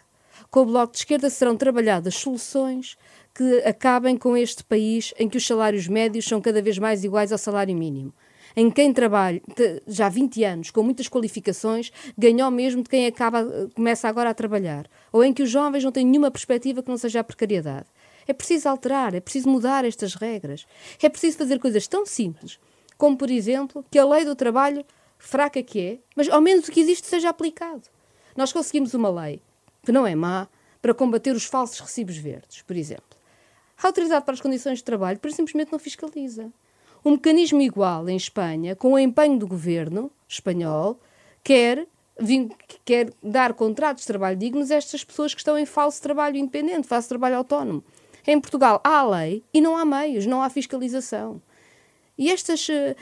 Com 0.50 0.62
o 0.62 0.66
Bloco 0.66 0.94
de 0.94 0.98
Esquerda 0.98 1.30
serão 1.30 1.56
trabalhadas 1.56 2.16
soluções 2.16 2.98
que 3.36 3.60
acabem 3.60 4.18
com 4.18 4.36
este 4.36 4.63
país 4.63 5.13
em 5.20 5.30
que 5.30 5.38
os 5.38 5.46
salários 5.46 5.88
médios 5.88 6.25
são 6.25 6.42
cada 6.42 6.60
vez 6.60 6.80
mais 6.80 7.04
iguais 7.04 7.32
ao 7.32 7.38
salário 7.38 7.75
mínimo 7.75 8.12
em 8.55 8.69
quem 8.69 8.93
trabalha 8.93 9.41
já 9.88 10.07
há 10.07 10.10
20 10.10 10.43
anos, 10.43 10.72
com 10.72 10.83
muitas 10.83 11.07
qualificações, 11.07 11.91
ganhou 12.17 12.50
mesmo 12.51 12.83
de 12.83 12.89
quem 12.89 13.07
acaba, 13.07 13.69
começa 13.75 14.07
agora 14.07 14.29
a 14.29 14.33
trabalhar. 14.33 14.88
Ou 15.12 15.24
em 15.24 15.33
que 15.33 15.43
os 15.43 15.50
jovens 15.50 15.83
não 15.83 15.91
têm 15.91 16.05
nenhuma 16.05 16.31
perspectiva 16.31 16.83
que 16.83 16.89
não 16.89 16.98
seja 16.98 17.19
a 17.22 17.24
precariedade. 17.24 17.88
É 18.27 18.33
preciso 18.33 18.69
alterar, 18.69 19.13
é 19.13 19.19
preciso 19.19 19.50
mudar 19.50 19.86
estas 19.86 20.15
regras. 20.15 20.65
É 21.01 21.10
preciso 21.10 21.38
fazer 21.38 21.60
coisas 21.60 21.88
tão 21.88 22.05
simples 22.05 22.60
como, 23.03 23.17
por 23.17 23.29
exemplo, 23.29 23.86
que 23.91 24.00
a 24.00 24.05
lei 24.05 24.24
do 24.24 24.36
trabalho, 24.36 24.86
fraca 25.17 25.62
que 25.62 25.79
é, 25.79 26.00
mas 26.15 26.29
ao 26.29 26.39
menos 26.39 26.67
o 26.67 26.72
que 26.72 26.79
existe 26.79 27.07
seja 27.07 27.29
aplicado. 27.29 27.83
Nós 28.33 28.53
conseguimos 28.53 28.93
uma 28.93 29.10
lei 29.10 29.41
que 29.83 29.91
não 29.91 30.07
é 30.07 30.15
má 30.15 30.48
para 30.81 30.93
combater 30.93 31.36
os 31.36 31.43
falsos 31.43 31.81
recibos 31.81 32.15
verdes, 32.15 32.62
por 32.62 32.75
exemplo. 32.75 33.17
A 33.81 33.88
autoridade 33.88 34.24
para 34.24 34.33
as 34.33 34.39
condições 34.39 34.77
de 34.77 34.86
trabalho, 34.86 35.19
por 35.19 35.31
simplesmente 35.31 35.72
não 35.72 35.79
fiscaliza. 35.79 36.50
Um 37.05 37.12
mecanismo 37.12 37.62
igual 37.62 38.07
em 38.07 38.15
Espanha, 38.15 38.75
com 38.75 38.93
o 38.93 39.00
empenho 39.00 39.38
do 39.38 39.45
governo 39.45 40.10
espanhol, 40.27 41.00
quer, 41.43 41.86
quer 42.86 43.13
dar 43.22 43.53
contratos 43.53 44.03
de 44.03 44.07
trabalho 44.07 44.38
dignos 44.38 44.72
a 44.72 44.75
estas 44.75 45.03
pessoas 45.03 45.33
que 45.33 45.41
estão 45.41 45.57
em 45.57 45.65
falso 45.65 46.01
trabalho 46.01 46.38
independente, 46.38 46.88
falso 46.88 47.10
trabalho 47.10 47.38
autónomo. 47.38 47.83
Em 48.25 48.39
Portugal 48.39 48.79
há 48.83 49.03
lei 49.03 49.43
e 49.53 49.60
não 49.60 49.75
há 49.75 49.83
meios, 49.83 50.25
não 50.25 50.41
há 50.41 50.50
fiscalização. 50.50 51.41
E 52.17 52.29
estas, 52.29 52.69
eh, 52.69 52.95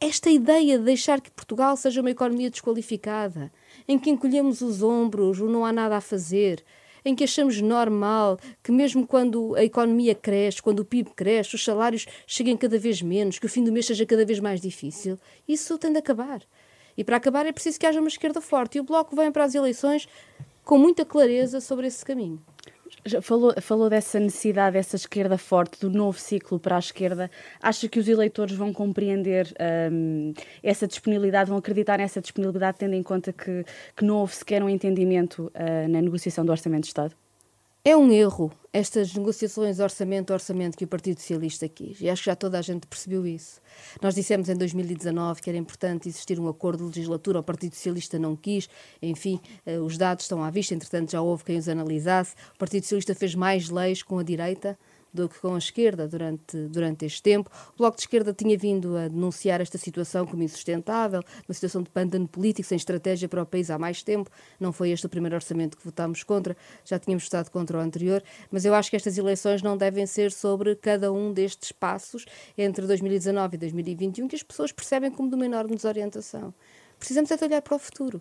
esta 0.00 0.30
ideia 0.30 0.78
de 0.78 0.84
deixar 0.84 1.20
que 1.20 1.30
Portugal 1.30 1.76
seja 1.76 2.00
uma 2.00 2.10
economia 2.10 2.48
desqualificada, 2.48 3.52
em 3.86 3.98
que 3.98 4.10
encolhemos 4.10 4.62
os 4.62 4.82
ombros, 4.82 5.40
ou 5.40 5.48
não 5.48 5.64
há 5.64 5.72
nada 5.72 5.96
a 5.96 6.00
fazer, 6.00 6.64
em 7.04 7.14
que 7.14 7.24
achamos 7.24 7.60
normal 7.60 8.38
que, 8.62 8.72
mesmo 8.72 9.06
quando 9.06 9.54
a 9.56 9.64
economia 9.64 10.14
cresce, 10.14 10.62
quando 10.62 10.80
o 10.80 10.84
PIB 10.84 11.10
cresce, 11.14 11.54
os 11.54 11.64
salários 11.64 12.06
cheguem 12.26 12.56
cada 12.56 12.78
vez 12.78 13.02
menos, 13.02 13.38
que 13.38 13.46
o 13.46 13.48
fim 13.48 13.64
do 13.64 13.72
mês 13.72 13.86
seja 13.86 14.06
cada 14.06 14.24
vez 14.24 14.40
mais 14.40 14.60
difícil, 14.60 15.18
isso 15.46 15.78
tem 15.78 15.92
de 15.92 15.98
acabar. 15.98 16.42
E 16.96 17.04
para 17.04 17.16
acabar 17.16 17.46
é 17.46 17.52
preciso 17.52 17.78
que 17.78 17.86
haja 17.86 18.00
uma 18.00 18.08
esquerda 18.08 18.40
forte. 18.40 18.76
E 18.76 18.80
o 18.80 18.84
Bloco 18.84 19.14
vem 19.14 19.30
para 19.30 19.44
as 19.44 19.54
eleições 19.54 20.08
com 20.64 20.76
muita 20.76 21.04
clareza 21.04 21.60
sobre 21.60 21.86
esse 21.86 22.04
caminho. 22.04 22.42
Falou, 23.22 23.54
falou 23.60 23.88
dessa 23.88 24.18
necessidade, 24.18 24.74
dessa 24.74 24.96
esquerda 24.96 25.38
forte, 25.38 25.80
do 25.80 25.90
novo 25.90 26.18
ciclo 26.18 26.58
para 26.58 26.76
a 26.76 26.78
esquerda. 26.78 27.30
Acha 27.62 27.88
que 27.88 27.98
os 27.98 28.08
eleitores 28.08 28.54
vão 28.56 28.72
compreender 28.72 29.54
um, 29.92 30.32
essa 30.62 30.86
disponibilidade, 30.86 31.48
vão 31.48 31.58
acreditar 31.58 31.98
nessa 31.98 32.20
disponibilidade, 32.20 32.78
tendo 32.78 32.94
em 32.94 33.02
conta 33.02 33.32
que, 33.32 33.64
que 33.96 34.04
não 34.04 34.16
houve 34.16 34.34
sequer 34.34 34.62
um 34.62 34.68
entendimento 34.68 35.52
uh, 35.54 35.88
na 35.88 36.02
negociação 36.02 36.44
do 36.44 36.50
Orçamento 36.50 36.82
de 36.82 36.88
Estado? 36.88 37.14
É 37.88 37.96
um 37.96 38.12
erro 38.12 38.52
estas 38.70 39.14
negociações 39.14 39.78
orçamento-orçamento 39.78 40.76
que 40.76 40.84
o 40.84 40.86
Partido 40.86 41.20
Socialista 41.20 41.66
quis. 41.66 42.02
E 42.02 42.10
acho 42.10 42.22
que 42.22 42.26
já 42.26 42.36
toda 42.36 42.58
a 42.58 42.60
gente 42.60 42.86
percebeu 42.86 43.26
isso. 43.26 43.62
Nós 44.02 44.14
dissemos 44.14 44.50
em 44.50 44.54
2019 44.54 45.40
que 45.40 45.48
era 45.48 45.58
importante 45.58 46.06
existir 46.06 46.38
um 46.38 46.46
acordo 46.48 46.80
de 46.80 46.98
legislatura, 46.98 47.40
o 47.40 47.42
Partido 47.42 47.74
Socialista 47.74 48.18
não 48.18 48.36
quis. 48.36 48.68
Enfim, 49.00 49.40
eh, 49.64 49.78
os 49.78 49.96
dados 49.96 50.26
estão 50.26 50.44
à 50.44 50.50
vista, 50.50 50.74
entretanto 50.74 51.12
já 51.12 51.22
houve 51.22 51.44
quem 51.44 51.56
os 51.56 51.66
analisasse. 51.66 52.34
O 52.54 52.58
Partido 52.58 52.82
Socialista 52.82 53.14
fez 53.14 53.34
mais 53.34 53.70
leis 53.70 54.02
com 54.02 54.18
a 54.18 54.22
direita 54.22 54.78
do 55.12 55.28
que 55.28 55.38
com 55.38 55.54
a 55.54 55.58
esquerda 55.58 56.06
durante, 56.06 56.56
durante 56.68 57.04
este 57.04 57.22
tempo. 57.22 57.50
O 57.74 57.78
Bloco 57.78 57.96
de 57.96 58.02
Esquerda 58.02 58.32
tinha 58.32 58.56
vindo 58.56 58.96
a 58.96 59.08
denunciar 59.08 59.60
esta 59.60 59.78
situação 59.78 60.26
como 60.26 60.42
insustentável, 60.42 61.22
uma 61.48 61.54
situação 61.54 61.82
de 61.82 61.90
pântano 61.90 62.28
político, 62.28 62.68
sem 62.68 62.76
estratégia 62.76 63.28
para 63.28 63.42
o 63.42 63.46
país 63.46 63.70
há 63.70 63.78
mais 63.78 64.02
tempo. 64.02 64.30
Não 64.58 64.72
foi 64.72 64.90
este 64.90 65.06
o 65.06 65.08
primeiro 65.08 65.34
orçamento 65.34 65.76
que 65.76 65.84
votámos 65.84 66.22
contra, 66.22 66.56
já 66.84 66.98
tínhamos 66.98 67.24
votado 67.24 67.50
contra 67.50 67.78
o 67.78 67.80
anterior, 67.80 68.22
mas 68.50 68.64
eu 68.64 68.74
acho 68.74 68.90
que 68.90 68.96
estas 68.96 69.16
eleições 69.18 69.62
não 69.62 69.76
devem 69.76 70.06
ser 70.06 70.32
sobre 70.32 70.74
cada 70.76 71.12
um 71.12 71.32
destes 71.32 71.72
passos 71.72 72.24
entre 72.56 72.86
2019 72.86 73.54
e 73.54 73.58
2021 73.58 74.28
que 74.28 74.36
as 74.36 74.42
pessoas 74.42 74.72
percebem 74.72 75.10
como 75.10 75.28
de 75.28 75.34
uma 75.34 75.46
enorme 75.46 75.74
desorientação. 75.74 76.54
Precisamos 76.98 77.30
é 77.30 77.36
de 77.36 77.44
olhar 77.44 77.62
para 77.62 77.76
o 77.76 77.78
futuro. 77.78 78.20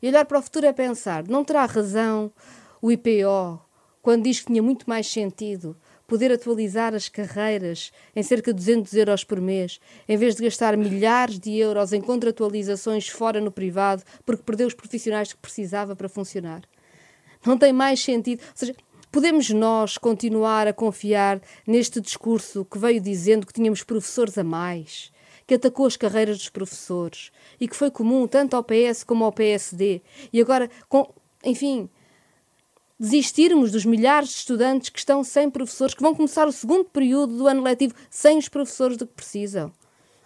E 0.00 0.08
olhar 0.08 0.24
para 0.24 0.38
o 0.38 0.42
futuro 0.42 0.66
é 0.66 0.72
pensar, 0.72 1.26
não 1.26 1.44
terá 1.44 1.66
razão 1.66 2.32
o 2.80 2.90
IPO 2.90 3.60
quando 4.00 4.24
diz 4.24 4.40
que 4.40 4.46
tinha 4.46 4.62
muito 4.62 4.88
mais 4.88 5.06
sentido 5.06 5.76
poder 6.08 6.32
atualizar 6.32 6.94
as 6.94 7.08
carreiras 7.08 7.92
em 8.16 8.22
cerca 8.22 8.52
de 8.52 8.56
200 8.56 8.94
euros 8.94 9.24
por 9.24 9.40
mês, 9.40 9.78
em 10.08 10.16
vez 10.16 10.34
de 10.34 10.42
gastar 10.42 10.74
milhares 10.74 11.38
de 11.38 11.54
euros 11.56 11.92
em 11.92 12.00
contratualizações 12.00 13.08
fora 13.08 13.40
no 13.42 13.52
privado, 13.52 14.02
porque 14.24 14.42
perdeu 14.42 14.66
os 14.66 14.74
profissionais 14.74 15.34
que 15.34 15.38
precisava 15.38 15.94
para 15.94 16.08
funcionar. 16.08 16.62
Não 17.46 17.58
tem 17.58 17.74
mais 17.74 18.02
sentido. 18.02 18.40
Ou 18.40 18.52
seja, 18.54 18.74
podemos 19.12 19.50
nós 19.50 19.98
continuar 19.98 20.66
a 20.66 20.72
confiar 20.72 21.40
neste 21.66 22.00
discurso 22.00 22.64
que 22.64 22.78
veio 22.78 23.00
dizendo 23.00 23.46
que 23.46 23.52
tínhamos 23.52 23.84
professores 23.84 24.36
a 24.38 24.42
mais? 24.42 25.12
que 25.46 25.54
atacou 25.54 25.86
as 25.86 25.96
carreiras 25.96 26.36
dos 26.36 26.50
professores 26.50 27.32
e 27.58 27.66
que 27.66 27.74
foi 27.74 27.90
comum 27.90 28.26
tanto 28.26 28.54
ao 28.54 28.62
PS 28.62 29.02
como 29.02 29.24
ao 29.24 29.32
PSD. 29.32 30.02
E 30.30 30.42
agora, 30.42 30.68
com, 30.90 31.10
enfim, 31.42 31.88
desistirmos 32.98 33.70
dos 33.70 33.84
milhares 33.84 34.30
de 34.30 34.34
estudantes 34.36 34.88
que 34.88 34.98
estão 34.98 35.22
sem 35.22 35.48
professores, 35.50 35.94
que 35.94 36.02
vão 36.02 36.14
começar 36.14 36.48
o 36.48 36.52
segundo 36.52 36.84
período 36.86 37.36
do 37.36 37.46
ano 37.46 37.62
letivo 37.62 37.94
sem 38.10 38.38
os 38.38 38.48
professores 38.48 38.96
do 38.96 39.06
que 39.06 39.14
precisam? 39.14 39.72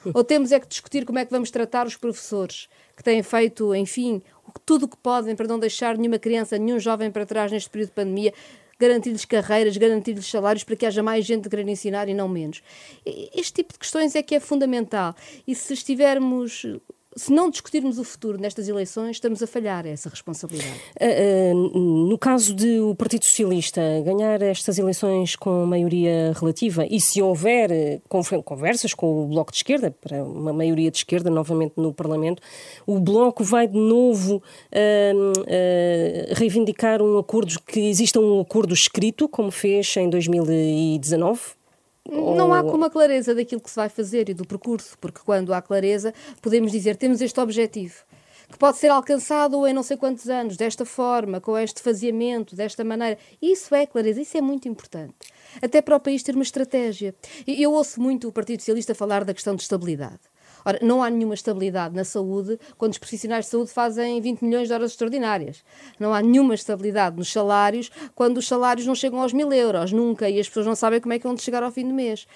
Ou 0.14 0.24
temos 0.24 0.50
é 0.52 0.58
que 0.58 0.66
discutir 0.66 1.04
como 1.04 1.18
é 1.18 1.24
que 1.24 1.30
vamos 1.30 1.50
tratar 1.50 1.86
os 1.86 1.96
professores 1.96 2.68
que 2.96 3.02
têm 3.02 3.22
feito, 3.22 3.74
enfim, 3.74 4.22
tudo 4.66 4.86
o 4.86 4.88
que 4.88 4.96
podem 4.96 5.36
para 5.36 5.46
não 5.46 5.58
deixar 5.58 5.96
nenhuma 5.96 6.18
criança, 6.18 6.58
nenhum 6.58 6.78
jovem 6.78 7.10
para 7.10 7.26
trás 7.26 7.52
neste 7.52 7.70
período 7.70 7.90
de 7.90 7.94
pandemia, 7.94 8.34
garantir-lhes 8.78 9.24
carreiras, 9.24 9.76
garantir-lhes 9.76 10.26
salários 10.26 10.64
para 10.64 10.74
que 10.74 10.84
haja 10.84 11.02
mais 11.02 11.24
gente 11.24 11.46
a 11.46 11.50
querer 11.50 11.68
ensinar 11.68 12.08
e 12.08 12.14
não 12.14 12.28
menos. 12.28 12.62
Este 13.06 13.52
tipo 13.54 13.72
de 13.72 13.78
questões 13.78 14.16
é 14.16 14.22
que 14.22 14.34
é 14.34 14.40
fundamental. 14.40 15.14
E 15.46 15.54
se 15.54 15.72
estivermos 15.72 16.66
se 17.16 17.32
não 17.32 17.50
discutirmos 17.50 17.98
o 17.98 18.04
futuro 18.04 18.38
nestas 18.38 18.68
eleições, 18.68 19.16
estamos 19.16 19.42
a 19.42 19.46
falhar 19.46 19.86
essa 19.86 20.08
responsabilidade. 20.08 20.80
Uh, 21.00 21.54
uh, 21.54 22.08
no 22.08 22.18
caso 22.18 22.54
de 22.54 22.80
o 22.80 22.94
Partido 22.94 23.24
Socialista 23.24 23.80
ganhar 24.04 24.40
estas 24.42 24.78
eleições 24.78 25.36
com 25.36 25.66
maioria 25.66 26.32
relativa 26.38 26.86
e 26.88 27.00
se 27.00 27.20
houver 27.20 27.70
eh, 27.70 28.00
conversas 28.44 28.94
com 28.94 29.24
o 29.24 29.26
Bloco 29.28 29.50
de 29.50 29.58
Esquerda, 29.58 29.94
para 30.00 30.22
uma 30.24 30.52
maioria 30.52 30.90
de 30.90 30.98
esquerda 30.98 31.30
novamente 31.30 31.74
no 31.76 31.92
Parlamento, 31.92 32.42
o 32.86 32.98
Bloco 32.98 33.44
vai 33.44 33.66
de 33.66 33.78
novo 33.78 34.36
uh, 34.36 36.34
reivindicar 36.34 37.02
um 37.02 37.18
acordo, 37.18 37.60
que 37.66 37.80
exista 37.80 38.20
um 38.20 38.40
acordo 38.40 38.74
escrito, 38.74 39.28
como 39.28 39.50
fez 39.50 39.96
em 39.96 40.08
2019? 40.08 41.61
Não 42.08 42.52
há 42.52 42.62
como 42.62 42.84
a 42.84 42.90
clareza 42.90 43.34
daquilo 43.34 43.60
que 43.60 43.70
se 43.70 43.76
vai 43.76 43.88
fazer 43.88 44.28
e 44.28 44.34
do 44.34 44.44
percurso, 44.44 44.96
porque 45.00 45.20
quando 45.24 45.54
há 45.54 45.62
clareza, 45.62 46.12
podemos 46.40 46.72
dizer 46.72 46.96
temos 46.96 47.20
este 47.20 47.38
objetivo, 47.38 48.04
que 48.50 48.58
pode 48.58 48.76
ser 48.76 48.88
alcançado 48.88 49.66
em 49.66 49.72
não 49.72 49.82
sei 49.82 49.96
quantos 49.96 50.28
anos, 50.28 50.56
desta 50.56 50.84
forma, 50.84 51.40
com 51.40 51.56
este 51.56 51.80
faseamento, 51.80 52.56
desta 52.56 52.84
maneira. 52.84 53.18
Isso 53.40 53.74
é 53.74 53.86
clareza, 53.86 54.20
isso 54.20 54.36
é 54.36 54.40
muito 54.40 54.68
importante. 54.68 55.14
Até 55.62 55.80
para 55.80 55.96
o 55.96 56.00
país 56.00 56.22
ter 56.22 56.34
uma 56.34 56.42
estratégia. 56.42 57.14
Eu 57.46 57.72
ouço 57.72 58.00
muito 58.00 58.28
o 58.28 58.32
Partido 58.32 58.60
Socialista 58.60 58.94
falar 58.94 59.24
da 59.24 59.32
questão 59.32 59.54
de 59.54 59.62
estabilidade. 59.62 60.31
Ora, 60.64 60.78
não 60.82 61.02
há 61.02 61.10
nenhuma 61.10 61.34
estabilidade 61.34 61.94
na 61.94 62.04
saúde 62.04 62.58
quando 62.78 62.92
os 62.92 62.98
profissionais 62.98 63.46
de 63.46 63.50
saúde 63.50 63.70
fazem 63.70 64.20
20 64.20 64.42
milhões 64.42 64.68
de 64.68 64.74
horas 64.74 64.92
extraordinárias. 64.92 65.64
Não 65.98 66.12
há 66.12 66.22
nenhuma 66.22 66.54
estabilidade 66.54 67.16
nos 67.16 67.32
salários 67.32 67.90
quando 68.14 68.38
os 68.38 68.46
salários 68.46 68.86
não 68.86 68.94
chegam 68.94 69.20
aos 69.20 69.32
mil 69.32 69.52
euros, 69.52 69.92
nunca, 69.92 70.28
e 70.28 70.38
as 70.38 70.48
pessoas 70.48 70.66
não 70.66 70.74
sabem 70.74 71.00
como 71.00 71.12
é 71.12 71.18
que 71.18 71.26
vão 71.26 71.36
chegar 71.36 71.62
ao 71.62 71.70
fim 71.70 71.86
do 71.86 71.94
mês. 71.94 72.26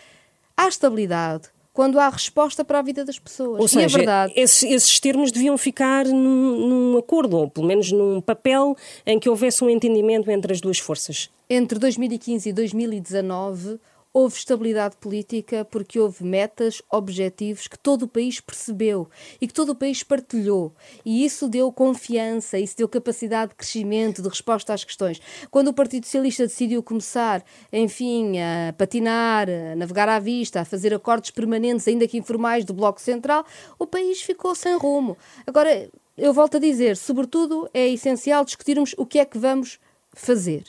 Há 0.57 0.69
estabilidade 0.69 1.51
quando 1.77 2.01
há 2.01 2.09
resposta 2.09 2.65
para 2.65 2.79
a 2.79 2.83
vida 2.83 3.05
das 3.05 3.19
pessoas. 3.19 3.61
Ou 3.61 3.69
seja, 3.69 3.99
verdade... 3.99 4.33
esses, 4.35 4.63
esses, 4.63 4.99
termos 4.99 5.31
deviam 5.31 5.59
ficar 5.59 6.07
num, 6.07 6.69
num, 6.69 6.97
acordo, 6.97 7.37
ou 7.37 7.51
pelo 7.51 7.67
menos 7.67 7.93
num 7.93 8.19
papel 8.19 8.75
em 9.05 9.21
que 9.21 9.29
houvesse 9.29 9.63
um 9.63 9.69
entendimento 9.69 10.31
entre 10.31 10.55
as 10.55 10.61
duas 10.61 10.79
forças. 10.79 11.29
Entre 11.51 11.79
2015 11.79 12.49
e 12.49 12.53
2019 12.55 13.79
houve 14.17 14.39
estabilidade 14.39 14.97
política 14.97 15.63
porque 15.63 16.01
houve 16.01 16.25
metas, 16.25 16.81
objetivos 16.91 17.69
que 17.69 17.79
todo 17.79 18.05
o 18.05 18.09
país 18.09 18.41
percebeu 18.41 19.11
e 19.39 19.47
que 19.47 19.53
todo 19.53 19.73
o 19.73 19.75
país 19.75 20.03
partilhou. 20.03 20.73
E 21.05 21.23
isso 21.23 21.47
deu 21.47 21.71
confiança, 21.71 22.59
isso 22.59 22.79
deu 22.79 22.89
capacidade 22.89 23.51
de 23.51 23.57
crescimento, 23.57 24.23
de 24.23 24.29
resposta 24.31 24.73
às 24.73 24.83
questões. 24.83 25.21
Quando 25.51 25.69
o 25.69 25.75
Partido 25.75 26.07
Socialista 26.07 26.47
decidiu 26.47 26.83
começar, 26.83 27.45
enfim, 27.71 28.39
a 28.39 28.73
patinar, 28.73 29.51
a 29.51 29.77
navegar 29.77 30.09
à 30.09 30.19
vista, 30.19 30.63
a 30.63 30.65
fazer 30.65 30.95
acordos 30.95 31.31
permanentes, 31.31 31.87
ainda 31.87 32.09
que 32.09 32.17
informais, 32.17 32.65
do 32.65 32.73
Bloco 32.73 33.03
Central, 33.03 33.45
o 33.79 33.87
país 33.87 34.23
ficou 34.23 34.55
sem 34.55 34.79
rumo. 34.79 35.15
Agora, 35.47 35.91
eu 36.17 36.33
volto 36.33 36.57
a 36.57 36.61
dizer, 36.61 36.97
sobretudo 36.97 37.69
é 37.75 37.87
essencial 37.87 38.47
discutirmos 38.47 38.95
o 38.97 39.05
que 39.05 39.19
é 39.19 39.27
que 39.27 39.37
vamos 39.37 39.79
fazer. 40.15 40.65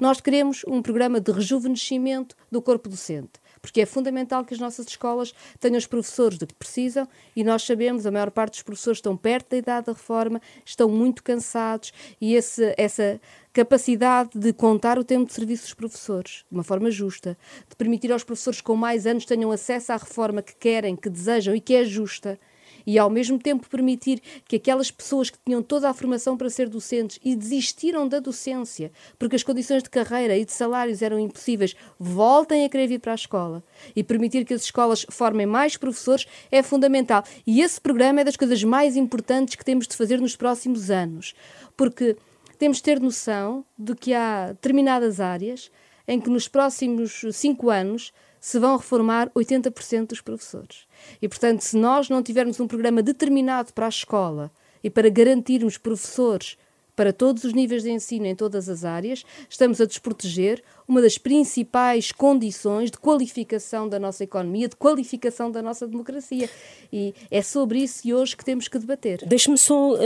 Nós 0.00 0.20
queremos 0.20 0.64
um 0.66 0.80
programa 0.80 1.20
de 1.20 1.30
rejuvenescimento 1.30 2.36
do 2.50 2.62
corpo 2.62 2.88
docente, 2.88 3.40
porque 3.60 3.80
é 3.80 3.86
fundamental 3.86 4.44
que 4.44 4.54
as 4.54 4.60
nossas 4.60 4.86
escolas 4.86 5.32
tenham 5.60 5.76
os 5.76 5.86
professores 5.86 6.38
do 6.38 6.46
que 6.46 6.54
precisam 6.54 7.06
e 7.36 7.44
nós 7.44 7.62
sabemos, 7.62 8.06
a 8.06 8.10
maior 8.10 8.30
parte 8.30 8.54
dos 8.54 8.62
professores 8.62 8.98
estão 8.98 9.16
perto 9.16 9.50
da 9.50 9.56
idade 9.56 9.86
da 9.86 9.92
reforma, 9.92 10.40
estão 10.64 10.88
muito 10.88 11.22
cansados 11.22 11.92
e 12.20 12.34
esse, 12.34 12.74
essa 12.76 13.20
capacidade 13.52 14.30
de 14.34 14.52
contar 14.52 14.98
o 14.98 15.04
tempo 15.04 15.26
de 15.26 15.32
serviço 15.32 15.64
dos 15.64 15.74
professores 15.74 16.44
de 16.50 16.56
uma 16.56 16.64
forma 16.64 16.90
justa, 16.90 17.36
de 17.68 17.76
permitir 17.76 18.10
aos 18.10 18.24
professores 18.24 18.60
com 18.60 18.74
mais 18.74 19.06
anos 19.06 19.24
tenham 19.24 19.52
acesso 19.52 19.92
à 19.92 19.96
reforma 19.96 20.42
que 20.42 20.56
querem, 20.56 20.96
que 20.96 21.08
desejam 21.08 21.54
e 21.54 21.60
que 21.60 21.74
é 21.74 21.84
justa 21.84 22.38
e 22.86 22.98
ao 22.98 23.10
mesmo 23.10 23.38
tempo 23.38 23.68
permitir 23.68 24.20
que 24.46 24.56
aquelas 24.56 24.90
pessoas 24.90 25.30
que 25.30 25.38
tinham 25.44 25.62
toda 25.62 25.88
a 25.88 25.94
formação 25.94 26.36
para 26.36 26.50
ser 26.50 26.68
docentes 26.68 27.18
e 27.24 27.34
desistiram 27.34 28.06
da 28.08 28.18
docência 28.18 28.90
porque 29.18 29.36
as 29.36 29.42
condições 29.42 29.82
de 29.82 29.90
carreira 29.90 30.36
e 30.36 30.44
de 30.44 30.52
salários 30.52 31.02
eram 31.02 31.18
impossíveis, 31.18 31.74
voltem 31.98 32.64
a 32.64 32.68
querer 32.68 32.86
vir 32.86 32.98
para 32.98 33.12
a 33.12 33.14
escola 33.14 33.62
e 33.94 34.02
permitir 34.02 34.44
que 34.44 34.54
as 34.54 34.62
escolas 34.62 35.06
formem 35.10 35.46
mais 35.46 35.76
professores 35.76 36.26
é 36.50 36.62
fundamental. 36.62 37.24
E 37.46 37.60
esse 37.60 37.80
programa 37.80 38.20
é 38.20 38.24
das 38.24 38.36
coisas 38.36 38.62
mais 38.64 38.96
importantes 38.96 39.54
que 39.54 39.64
temos 39.64 39.86
de 39.86 39.96
fazer 39.96 40.20
nos 40.20 40.36
próximos 40.36 40.90
anos, 40.90 41.34
porque 41.76 42.16
temos 42.58 42.78
de 42.78 42.82
ter 42.84 43.00
noção 43.00 43.64
de 43.78 43.94
que 43.94 44.14
há 44.14 44.48
determinadas 44.48 45.20
áreas 45.20 45.70
em 46.06 46.20
que 46.20 46.30
nos 46.30 46.48
próximos 46.48 47.24
cinco 47.32 47.70
anos 47.70 48.12
se 48.42 48.58
vão 48.58 48.76
reformar 48.76 49.30
80% 49.30 50.08
dos 50.08 50.20
professores. 50.20 50.78
E, 51.22 51.28
portanto, 51.28 51.60
se 51.60 51.76
nós 51.76 52.08
não 52.08 52.20
tivermos 52.20 52.58
um 52.58 52.66
programa 52.66 53.00
determinado 53.00 53.72
para 53.72 53.86
a 53.86 53.88
escola 53.88 54.50
e 54.82 54.90
para 54.90 55.08
garantirmos 55.08 55.78
professores 55.78 56.58
para 56.96 57.12
todos 57.12 57.44
os 57.44 57.52
níveis 57.52 57.84
de 57.84 57.90
ensino 57.92 58.26
em 58.26 58.34
todas 58.34 58.68
as 58.68 58.84
áreas, 58.84 59.24
estamos 59.48 59.80
a 59.80 59.86
desproteger 59.86 60.60
uma 60.88 61.00
das 61.00 61.16
principais 61.16 62.10
condições 62.10 62.90
de 62.90 62.98
qualificação 62.98 63.88
da 63.88 64.00
nossa 64.00 64.24
economia, 64.24 64.68
de 64.68 64.74
qualificação 64.74 65.48
da 65.48 65.62
nossa 65.62 65.86
democracia. 65.86 66.50
E 66.92 67.14
é 67.30 67.42
sobre 67.42 67.78
isso 67.78 68.06
e 68.06 68.12
hoje 68.12 68.36
que 68.36 68.44
temos 68.44 68.66
que 68.66 68.76
debater. 68.76 69.24
Deixe-me 69.24 69.56
só 69.56 69.94
uh, 69.94 69.98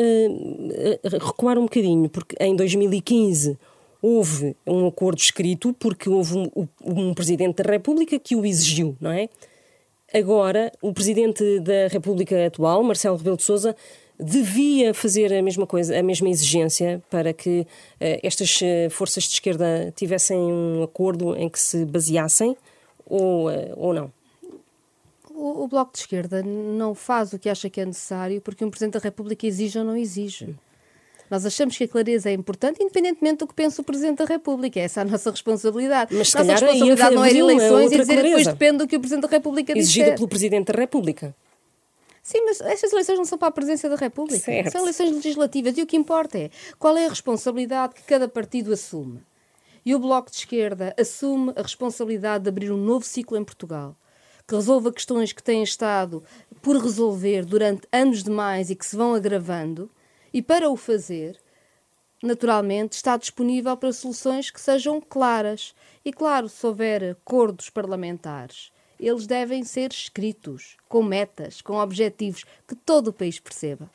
recuar 1.04 1.58
um 1.58 1.62
bocadinho, 1.62 2.10
porque 2.10 2.36
em 2.38 2.54
2015 2.54 3.58
houve 4.06 4.54
um 4.64 4.86
acordo 4.86 5.18
escrito 5.18 5.72
porque 5.72 6.08
houve 6.08 6.36
um, 6.36 6.68
um, 6.84 7.12
Presidente 7.12 7.60
da 7.60 7.68
República 7.68 8.16
que 8.20 8.36
o 8.36 8.46
exigiu, 8.46 8.96
não 9.00 9.10
é? 9.10 9.28
Agora, 10.14 10.70
o 10.80 10.92
Presidente 10.92 11.58
da 11.58 11.88
República 11.88 12.46
atual, 12.46 12.84
Marcelo 12.84 13.16
Rebelo 13.16 13.36
de 13.36 13.42
Sousa, 13.42 13.74
devia 14.18 14.94
fazer 14.94 15.34
a 15.34 15.42
mesma 15.42 15.66
coisa, 15.66 15.98
a 15.98 16.02
mesma 16.04 16.28
exigência 16.28 17.02
para 17.10 17.32
que 17.32 17.62
uh, 17.62 17.66
estas 18.22 18.60
uh, 18.60 18.88
forças 18.90 19.24
de 19.24 19.30
esquerda 19.30 19.92
tivessem 19.96 20.38
um 20.38 20.84
acordo 20.84 21.36
em 21.36 21.48
que 21.48 21.58
se 21.58 21.84
baseassem 21.84 22.56
ou, 23.04 23.50
uh, 23.50 23.72
ou 23.76 23.92
não? 23.92 24.12
O, 25.34 25.64
o 25.64 25.68
Bloco 25.68 25.92
de 25.92 25.98
Esquerda 25.98 26.44
não 26.44 26.94
faz 26.94 27.32
o 27.32 27.40
que 27.40 27.48
acha 27.48 27.68
que 27.68 27.80
é 27.80 27.84
necessário 27.84 28.40
porque 28.40 28.64
um 28.64 28.70
Presidente 28.70 28.94
da 28.94 29.00
República 29.00 29.44
exige 29.44 29.80
ou 29.80 29.84
não 29.84 29.96
exige. 29.96 30.54
Nós 31.30 31.44
achamos 31.44 31.76
que 31.76 31.84
a 31.84 31.88
clareza 31.88 32.30
é 32.30 32.32
importante, 32.32 32.82
independentemente 32.82 33.38
do 33.38 33.46
que 33.46 33.54
pensa 33.54 33.82
o 33.82 33.84
Presidente 33.84 34.18
da 34.18 34.24
República. 34.24 34.78
Essa 34.78 35.00
é 35.00 35.02
a 35.02 35.06
nossa 35.06 35.30
responsabilidade. 35.30 36.14
Mas 36.14 36.32
nossa 36.32 36.52
responsabilidade 36.52 37.14
não 37.14 37.24
é 37.24 37.32
ir 37.32 37.38
eleições 37.38 37.92
e 37.92 37.98
dizer 37.98 38.22
depois 38.22 38.46
depende 38.46 38.78
do 38.78 38.86
que 38.86 38.96
o 38.96 39.00
Presidente 39.00 39.22
da 39.22 39.28
República 39.28 39.74
diz. 39.74 39.84
Exigida 39.84 40.14
pelo 40.14 40.28
Presidente 40.28 40.72
da 40.72 40.78
República. 40.78 41.34
Sim, 42.22 42.44
mas 42.44 42.60
estas 42.60 42.92
eleições 42.92 43.18
não 43.18 43.24
são 43.24 43.38
para 43.38 43.48
a 43.48 43.52
presidência 43.52 43.88
da 43.88 43.94
República. 43.94 44.44
Certo. 44.44 44.72
São 44.72 44.80
eleições 44.82 45.12
legislativas. 45.12 45.78
E 45.78 45.82
o 45.82 45.86
que 45.86 45.96
importa 45.96 46.36
é 46.36 46.50
qual 46.76 46.96
é 46.96 47.06
a 47.06 47.08
responsabilidade 47.08 47.94
que 47.94 48.02
cada 48.02 48.26
partido 48.26 48.72
assume. 48.72 49.20
E 49.84 49.94
o 49.94 49.98
Bloco 50.00 50.28
de 50.28 50.38
Esquerda 50.38 50.92
assume 50.98 51.52
a 51.54 51.62
responsabilidade 51.62 52.42
de 52.42 52.48
abrir 52.48 52.72
um 52.72 52.76
novo 52.76 53.04
ciclo 53.04 53.36
em 53.36 53.44
Portugal, 53.44 53.94
que 54.44 54.56
resolva 54.56 54.92
questões 54.92 55.32
que 55.32 55.40
têm 55.40 55.62
estado 55.62 56.24
por 56.60 56.76
resolver 56.76 57.44
durante 57.44 57.86
anos 57.92 58.24
demais 58.24 58.70
e 58.70 58.74
que 58.74 58.84
se 58.84 58.96
vão 58.96 59.14
agravando, 59.14 59.88
e 60.32 60.42
para 60.42 60.70
o 60.70 60.76
fazer, 60.76 61.38
naturalmente, 62.22 62.92
está 62.92 63.16
disponível 63.16 63.76
para 63.76 63.92
soluções 63.92 64.50
que 64.50 64.60
sejam 64.60 65.00
claras. 65.00 65.74
E, 66.04 66.12
claro, 66.12 66.48
se 66.48 66.66
houver 66.66 67.12
acordos 67.12 67.70
parlamentares, 67.70 68.70
eles 68.98 69.26
devem 69.26 69.64
ser 69.64 69.90
escritos, 69.92 70.76
com 70.88 71.02
metas, 71.02 71.60
com 71.60 71.74
objetivos, 71.74 72.44
que 72.66 72.74
todo 72.74 73.08
o 73.08 73.12
país 73.12 73.38
perceba. 73.38 73.90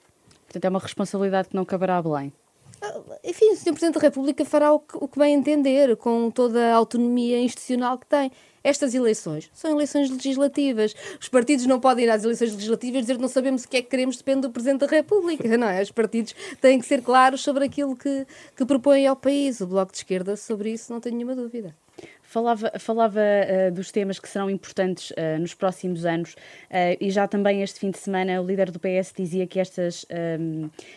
Portanto, 0.45 0.65
é 0.65 0.69
uma 0.69 0.79
responsabilidade 0.79 1.49
que 1.49 1.55
não 1.55 1.65
caberá 1.65 1.97
a 1.97 2.01
Belém. 2.01 2.33
Ah, 2.81 2.99
enfim, 3.23 3.51
o 3.51 3.55
Sr. 3.55 3.71
Presidente 3.71 3.95
da 3.95 4.01
República 4.01 4.43
fará 4.43 4.73
o 4.73 4.79
que, 4.79 4.97
o 4.97 5.07
que 5.07 5.19
bem 5.19 5.35
entender, 5.35 5.95
com 5.95 6.29
toda 6.29 6.73
a 6.73 6.75
autonomia 6.75 7.39
institucional 7.39 7.97
que 7.97 8.07
tem. 8.07 8.31
Estas 8.63 8.93
eleições 8.93 9.49
são 9.53 9.71
eleições 9.71 10.09
legislativas. 10.09 10.95
Os 11.19 11.27
partidos 11.27 11.65
não 11.65 11.79
podem 11.79 12.05
ir 12.05 12.09
às 12.09 12.23
eleições 12.23 12.53
legislativas 12.53 13.01
dizer 13.01 13.15
que 13.15 13.21
não 13.21 13.27
sabemos 13.27 13.63
o 13.63 13.67
que 13.67 13.77
é 13.77 13.81
que 13.81 13.89
queremos, 13.89 14.17
depende 14.17 14.41
do 14.41 14.51
Presidente 14.51 14.81
da 14.81 14.87
República. 14.87 15.47
Não 15.57 15.67
é? 15.67 15.81
Os 15.81 15.91
partidos 15.91 16.35
têm 16.59 16.79
que 16.79 16.85
ser 16.85 17.01
claros 17.01 17.41
sobre 17.41 17.65
aquilo 17.65 17.95
que, 17.95 18.25
que 18.55 18.65
propõem 18.65 19.07
ao 19.07 19.15
país. 19.15 19.61
O 19.61 19.67
Bloco 19.67 19.91
de 19.91 19.99
Esquerda, 19.99 20.35
sobre 20.35 20.71
isso, 20.71 20.91
não 20.91 20.99
tenho 20.99 21.15
nenhuma 21.15 21.35
dúvida. 21.35 21.75
Falava, 22.23 22.71
falava 22.79 23.19
uh, 23.19 23.71
dos 23.73 23.91
temas 23.91 24.17
que 24.17 24.29
serão 24.29 24.49
importantes 24.49 25.11
uh, 25.11 25.37
nos 25.37 25.53
próximos 25.53 26.05
anos 26.05 26.33
uh, 26.33 26.97
e 26.99 27.11
já 27.11 27.27
também 27.27 27.61
este 27.61 27.77
fim 27.77 27.91
de 27.91 27.97
semana 27.97 28.41
o 28.41 28.45
líder 28.45 28.71
do 28.71 28.79
PS 28.79 29.13
dizia 29.13 29.45
que 29.45 29.59
estas, 29.59 30.05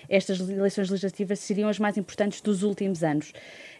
estas 0.09 0.39
eleições 0.39 0.89
legislativas 0.89 1.41
seriam 1.41 1.69
as 1.69 1.81
mais 1.81 1.97
importantes 1.97 2.41
dos 2.41 2.63
últimos 2.63 3.03
anos. 3.03 3.33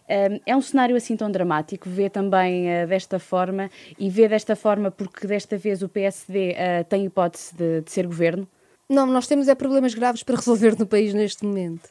É 0.07 0.55
um 0.55 0.61
cenário 0.61 0.95
assim 0.95 1.15
tão 1.15 1.31
dramático, 1.31 1.89
vê 1.89 2.09
também 2.09 2.65
desta 2.87 3.19
forma 3.19 3.69
e 3.97 4.09
vê 4.09 4.27
desta 4.27 4.55
forma 4.55 4.91
porque 4.91 5.25
desta 5.25 5.57
vez 5.57 5.81
o 5.81 5.89
PSD 5.89 6.55
tem 6.87 7.05
hipótese 7.05 7.55
de, 7.55 7.81
de 7.81 7.91
ser 7.91 8.05
governo? 8.05 8.47
Não, 8.87 9.07
nós 9.07 9.25
temos 9.25 9.47
é 9.47 9.55
problemas 9.55 9.95
graves 9.95 10.21
para 10.21 10.35
resolver 10.37 10.77
no 10.77 10.85
país 10.85 11.13
neste 11.13 11.43
momento. 11.43 11.89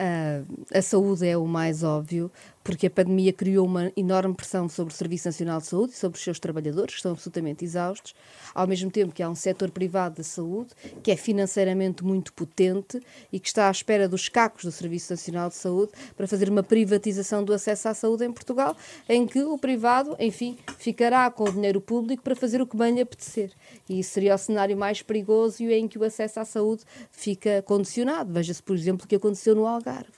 Uh, 0.00 0.64
a 0.72 0.80
saúde 0.80 1.26
é 1.26 1.36
o 1.36 1.46
mais 1.46 1.82
óbvio, 1.82 2.30
porque 2.66 2.88
a 2.88 2.90
pandemia 2.90 3.32
criou 3.32 3.64
uma 3.64 3.92
enorme 3.96 4.34
pressão 4.34 4.68
sobre 4.68 4.92
o 4.92 4.96
Serviço 4.96 5.28
Nacional 5.28 5.60
de 5.60 5.68
Saúde 5.68 5.92
e 5.92 5.96
sobre 5.96 6.18
os 6.18 6.24
seus 6.24 6.40
trabalhadores, 6.40 6.94
que 6.94 6.98
estão 6.98 7.12
absolutamente 7.12 7.64
exaustos, 7.64 8.12
ao 8.52 8.66
mesmo 8.66 8.90
tempo 8.90 9.14
que 9.14 9.22
há 9.22 9.30
um 9.30 9.36
setor 9.36 9.70
privado 9.70 10.16
da 10.16 10.24
saúde 10.24 10.70
que 11.00 11.12
é 11.12 11.16
financeiramente 11.16 12.04
muito 12.04 12.32
potente 12.32 13.00
e 13.32 13.38
que 13.38 13.46
está 13.46 13.68
à 13.68 13.70
espera 13.70 14.08
dos 14.08 14.28
cacos 14.28 14.64
do 14.64 14.72
Serviço 14.72 15.12
Nacional 15.12 15.48
de 15.48 15.54
Saúde 15.54 15.92
para 16.16 16.26
fazer 16.26 16.50
uma 16.50 16.62
privatização 16.64 17.44
do 17.44 17.52
acesso 17.52 17.88
à 17.88 17.94
saúde 17.94 18.24
em 18.24 18.32
Portugal, 18.32 18.76
em 19.08 19.28
que 19.28 19.44
o 19.44 19.56
privado, 19.56 20.16
enfim, 20.18 20.58
ficará 20.76 21.30
com 21.30 21.44
o 21.44 21.52
dinheiro 21.52 21.80
público 21.80 22.24
para 22.24 22.34
fazer 22.34 22.60
o 22.60 22.66
que 22.66 22.76
bem 22.76 22.96
lhe 22.96 23.00
apetecer. 23.00 23.52
E 23.88 24.00
isso 24.00 24.10
seria 24.10 24.34
o 24.34 24.38
cenário 24.38 24.76
mais 24.76 25.02
perigoso 25.02 25.62
e 25.62 25.72
em 25.72 25.86
que 25.86 26.00
o 26.00 26.02
acesso 26.02 26.40
à 26.40 26.44
saúde 26.44 26.82
fica 27.12 27.62
condicionado. 27.62 28.32
Veja-se, 28.32 28.60
por 28.60 28.74
exemplo, 28.74 29.04
o 29.04 29.08
que 29.08 29.14
aconteceu 29.14 29.54
no 29.54 29.68
Algarve. 29.68 30.16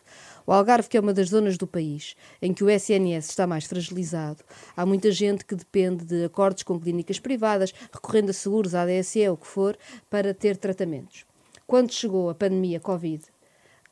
O 0.48 0.52
Algarve, 0.54 0.88
que 0.88 0.96
é 0.96 1.00
uma 1.00 1.12
das 1.12 1.28
zonas 1.28 1.58
do 1.58 1.66
país 1.66 2.16
em 2.40 2.54
que 2.54 2.64
o 2.64 2.70
SNS 2.70 3.28
está 3.28 3.46
mais 3.46 3.66
fragilizado, 3.66 4.42
há 4.74 4.86
muita 4.86 5.12
gente 5.12 5.44
que 5.44 5.54
depende 5.54 6.06
de 6.06 6.24
acordos 6.24 6.62
com 6.62 6.80
clínicas 6.80 7.18
privadas, 7.20 7.74
recorrendo 7.92 8.30
a 8.30 8.32
seguros, 8.32 8.74
ADSE, 8.74 9.28
o 9.28 9.36
que 9.36 9.46
for, 9.46 9.76
para 10.08 10.32
ter 10.32 10.56
tratamentos. 10.56 11.26
Quando 11.66 11.92
chegou 11.92 12.30
a 12.30 12.34
pandemia 12.34 12.80
Covid, 12.80 13.26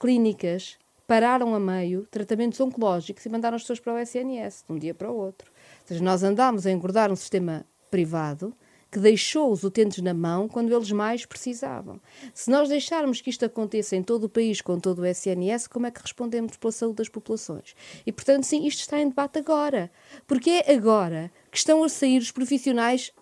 clínicas 0.01 0.79
pararam 1.07 1.55
a 1.55 1.61
meio 1.61 2.07
tratamentos 2.11 2.59
oncológicos 2.59 3.27
e 3.27 3.29
mandaram 3.29 3.57
as 3.57 3.61
pessoas 3.61 3.81
para 3.81 3.93
o 3.93 3.99
SNS, 3.99 4.65
de 4.67 4.73
um 4.73 4.79
dia 4.79 4.95
para 4.95 5.11
o 5.11 5.15
outro. 5.15 5.53
Ou 5.83 5.89
seja, 5.89 6.03
nós 6.03 6.23
andámos 6.23 6.67
a 6.67 6.71
engordar 6.71 7.13
um 7.13 7.17
sistema 7.17 7.67
privado 7.91 8.57
que 8.91 8.99
deixou 8.99 9.51
os 9.51 9.65
utentes 9.65 10.03
na 10.03 10.15
mão 10.15 10.49
quando 10.49 10.75
eles 10.75 10.91
mais 10.93 11.27
precisavam. 11.27 12.01
Se 12.33 12.51
nós 12.51 12.69
deixarmos 12.69 13.21
que 13.21 13.31
isto 13.31 13.45
aconteça 13.45 13.97
em 13.97 14.03
todo 14.03 14.25
o 14.25 14.29
país 14.29 14.61
com 14.61 14.79
todo 14.79 15.01
o 15.01 15.07
SNS, 15.07 15.67
como 15.67 15.87
é 15.87 15.91
que 15.91 16.01
respondemos 16.01 16.57
pela 16.57 16.73
saúde 16.73 16.97
das 16.97 17.09
populações? 17.09 17.75
E, 18.07 18.13
portanto, 18.13 18.45
sim, 18.45 18.67
isto 18.67 18.81
está 18.81 19.01
em 19.01 19.09
debate 19.09 19.39
agora. 19.39 19.91
Porque 20.27 20.51
é 20.51 20.73
agora 20.75 21.31
que 21.51 21.59
estão 21.59 21.83
a 21.83 21.89
sair 21.89 22.19
os 22.19 22.31
profissionais 22.31 23.13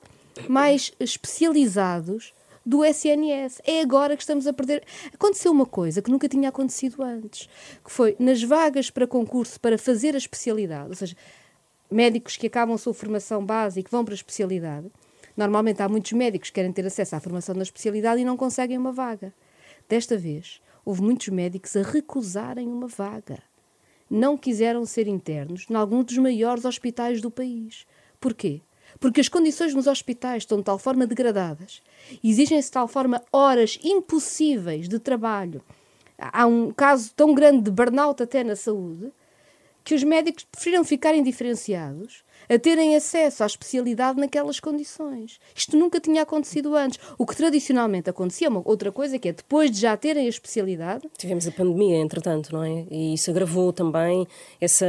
mais 0.49 0.93
especializados 1.01 2.35
do 2.65 2.85
SNS. 2.85 3.61
É 3.65 3.81
agora 3.81 4.17
que 4.17 4.23
estamos 4.23 4.47
a 4.47 4.53
perder. 4.53 4.85
Aconteceu 5.13 5.53
uma 5.53 5.67
coisa 5.67 6.01
que 6.01 6.11
nunca 6.11 6.29
tinha 6.29 6.49
acontecido 6.49 7.03
antes, 7.03 7.49
que 7.85 7.91
foi 7.91 8.17
nas 8.19 8.43
vagas 8.43 8.91
para 8.91 9.07
concurso 9.07 9.61
para 9.61 9.77
fazer 9.77 10.15
a 10.15 10.19
especialidade, 10.19 10.89
ou 10.89 10.95
seja, 10.95 11.17
médicos 11.91 12.37
que 12.37 12.47
acabam 12.47 12.75
a 12.75 12.79
sua 12.79 12.95
formação 12.95 13.45
que 13.85 13.91
vão 13.91 14.05
para 14.05 14.15
a 14.15 14.17
especialidade, 14.17 14.91
Normalmente 15.37 15.83
há 15.83 15.89
muitos 15.89 16.13
médicos 16.13 16.51
que 16.51 16.55
querem 16.55 16.73
ter 16.73 16.87
acesso 16.87 17.17
à 17.17 17.21
formação 17.21 17.55
da 17.55 17.63
especialidade 17.63 18.21
e 18.21 18.25
não 18.25 18.37
conseguem 18.37 18.79
uma 18.79 18.93
vaga. 18.93 19.33
Desta 19.89 20.17
vez, 20.17 20.61
houve 20.85 21.03
muitos 21.03 21.29
médicos 21.29 21.77
a 21.77 21.83
recusarem 21.83 22.69
uma 22.69 22.87
vaga. 22.87 23.43
Não 24.09 24.37
quiseram 24.37 24.85
ser 24.87 25.09
internos 25.09 25.67
em 25.69 25.75
algum 25.75 26.03
dos 26.03 26.17
maiores 26.19 26.65
hospitais 26.65 27.21
do 27.21 27.31
país. 27.31 27.87
Porquê? 28.21 28.61
Porque 29.01 29.21
as 29.21 29.29
condições 29.29 29.75
nos 29.75 29.87
hospitais 29.87 30.43
estão 30.43 30.59
de 30.59 30.65
tal 30.65 30.79
forma 30.79 31.07
degradadas, 31.07 31.83
exigem-se 32.23 32.69
de 32.69 32.73
tal 32.73 32.87
forma 32.87 33.23
horas 33.33 33.79
impossíveis 33.83 34.89
de 34.89 34.99
trabalho. 34.99 35.63
Há 36.17 36.47
um 36.47 36.71
caso 36.71 37.13
tão 37.15 37.35
grande 37.35 37.63
de 37.63 37.71
burnout 37.71 38.23
até 38.23 38.45
na 38.45 38.55
saúde 38.55 39.13
que 39.83 39.95
os 39.95 40.05
médicos 40.05 40.45
preferiram 40.45 40.85
ficar 40.85 41.15
indiferenciados 41.15 42.24
a 42.49 42.59
terem 42.59 42.97
acesso 42.97 43.43
à 43.43 43.47
especialidade 43.47 44.19
naquelas 44.19 44.61
condições. 44.61 45.39
Isto 45.55 45.77
nunca 45.77 46.01
tinha 46.01 46.23
acontecido 46.23 46.75
antes. 46.75 46.99
O 47.19 47.27
que 47.27 47.37
tradicionalmente 47.37 48.11
acontecia, 48.11 48.49
uma 48.49 48.63
outra 48.65 48.91
coisa 48.93 49.19
que 49.19 49.29
é 49.29 49.33
depois 49.33 49.71
de 49.71 49.81
já 49.81 49.97
terem 49.97 50.27
a 50.27 50.29
especialidade. 50.29 51.09
Tivemos 51.17 51.47
a 51.47 51.53
pandemia, 51.53 51.99
entretanto, 51.99 52.53
não 52.53 52.63
é? 52.63 52.87
E 52.91 53.15
isso 53.15 53.31
agravou 53.31 53.73
também 53.73 54.27
essa 54.61 54.87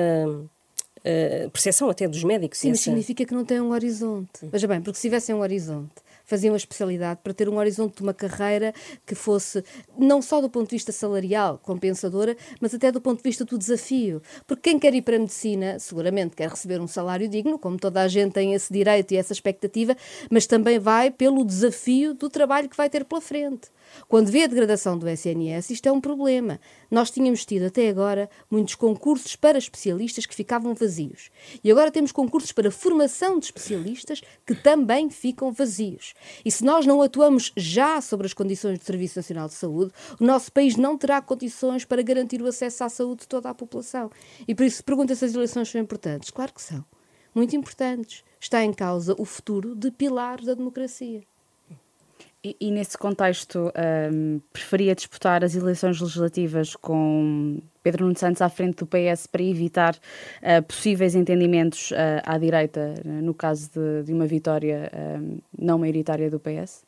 uh, 1.06 1.50
percepção 1.52 1.90
até 1.90 2.08
dos 2.08 2.24
médicos. 2.24 2.60
Sim, 2.60 2.70
essa... 2.70 2.78
mas 2.78 2.82
significa 2.82 3.26
que 3.26 3.34
não 3.34 3.46
tem 3.46 3.62
um 3.62 3.72
horizonte. 3.72 4.30
Veja 4.44 4.68
bem, 4.68 4.82
porque 4.82 4.96
se 4.96 5.04
tivessem 5.04 5.36
um 5.36 5.40
horizonte, 5.40 5.94
faziam 6.26 6.54
a 6.54 6.58
especialidade 6.58 7.20
para 7.24 7.34
ter 7.34 7.48
um 7.48 7.58
horizonte 7.58 7.98
de 7.98 8.04
uma 8.04 8.14
carreira 8.14 8.74
que 9.06 9.16
fosse 9.16 9.64
não 9.98 10.22
só 10.22 10.42
do 10.42 10.50
ponto 10.50 10.70
de 10.70 10.76
vista 10.76 10.92
salarial, 10.92 11.60
compensadora, 11.60 12.36
mas 12.60 12.74
até 12.74 12.92
do 12.92 13.00
ponto 13.00 13.18
de 13.18 13.24
vista 13.24 13.46
do 13.46 13.58
desafio. 13.58 14.22
Porque 14.46 14.70
quem 14.70 14.80
quer 14.80 14.94
ir 14.94 15.02
para 15.02 15.16
a 15.16 15.20
medicina, 15.20 15.80
seguramente 15.80 16.36
quer 16.36 16.50
receber 16.50 16.82
um 16.82 16.88
salário 16.88 17.28
digno, 17.28 17.60
como 17.60 17.78
toda 17.78 18.02
a 18.02 18.08
gente 18.08 18.34
tem 18.34 18.54
esse 18.54 18.74
direito 18.74 19.14
e 19.14 19.18
essa 19.18 19.34
expectativa, 19.34 19.96
mas 20.30 20.48
também 20.48 20.80
vai 20.80 21.12
pelo 21.12 21.46
desafio 21.46 22.14
do 22.14 22.30
trabalho 22.30 22.68
que 22.68 22.76
vai 22.76 22.90
ter 22.90 23.06
pela 23.06 23.22
frente. 23.22 23.70
Quando 24.08 24.32
vê 24.32 24.44
a 24.44 24.48
degradação 24.48 24.98
do 24.98 25.08
SNS, 25.08 25.70
isto 25.72 25.88
é 25.88 25.92
um 25.92 26.02
problema. 26.02 26.60
Nós 26.90 27.12
tínhamos 27.12 27.46
tido 27.46 27.66
até 27.66 27.90
agora 27.90 28.30
muitos 28.50 28.76
concursos 28.76 29.36
para 29.36 29.58
especialistas 29.58 30.26
que 30.26 30.36
ficavam 30.36 30.74
vazios. 30.74 31.30
E 31.64 31.72
agora 31.72 31.92
temos 31.92 32.12
concursos 32.12 32.52
para 32.52 32.72
formação 32.72 33.40
de 33.40 33.46
especialistas 33.46 34.22
que 34.46 34.56
também 34.56 35.10
ficam 35.10 35.52
vazios. 35.52 36.14
E 36.44 36.52
se 36.52 36.64
nós 36.64 36.86
não 36.86 37.02
atuamos 37.02 37.52
já 37.56 38.02
sobre 38.02 38.28
as 38.28 38.34
condições 38.34 38.80
do 38.80 38.86
Serviço 38.86 39.20
Nacional 39.20 39.48
de 39.48 39.54
Saúde, 39.54 39.92
o 40.20 40.24
nosso 40.24 40.52
país 40.52 40.76
não 40.76 40.98
terá 40.98 41.22
condições 41.22 41.86
para 41.86 42.02
garantir 42.02 42.42
o 42.42 42.48
acesso 42.48 42.84
à 42.84 42.90
saúde 42.90 43.22
de 43.22 43.28
toda 43.28 43.50
a 43.50 43.54
população. 43.54 44.10
E 44.48 44.54
por 44.54 44.66
isso 44.66 44.84
pergunta 44.84 45.16
se 45.16 45.26
as 45.26 45.34
eleições 45.34 45.70
são 45.70 45.82
importantes. 45.82 46.30
Claro 46.30 46.54
que 46.54 46.62
são. 46.62 46.84
Muito 47.34 47.56
importantes. 47.56 48.24
Está 48.40 48.64
em 48.64 48.72
causa 48.72 49.16
o 49.18 49.26
futuro 49.26 49.76
de 49.76 49.92
pilares 49.92 50.46
da 50.46 50.54
democracia. 50.54 51.22
E, 52.46 52.56
e 52.62 52.70
nesse 52.70 52.96
contexto, 52.96 53.74
um, 54.14 54.40
preferia 54.54 54.94
disputar 54.94 55.44
as 55.44 55.56
eleições 55.56 56.00
legislativas 56.00 56.76
com 56.76 57.60
Pedro 57.82 58.06
Nuno 58.06 58.16
Santos 58.16 58.40
à 58.40 58.48
frente 58.50 58.76
do 58.76 58.86
PS 58.86 59.26
para 59.26 59.42
evitar 59.42 59.96
uh, 59.96 60.62
possíveis 60.62 61.16
entendimentos 61.16 61.90
uh, 61.90 62.22
à 62.24 62.38
direita, 62.38 62.94
no 63.04 63.34
caso 63.34 63.72
de, 63.74 64.04
de 64.04 64.14
uma 64.14 64.28
vitória 64.28 64.92
uh, 64.94 65.42
não 65.58 65.80
maioritária 65.80 66.30
do 66.30 66.40
PS? 66.40 66.84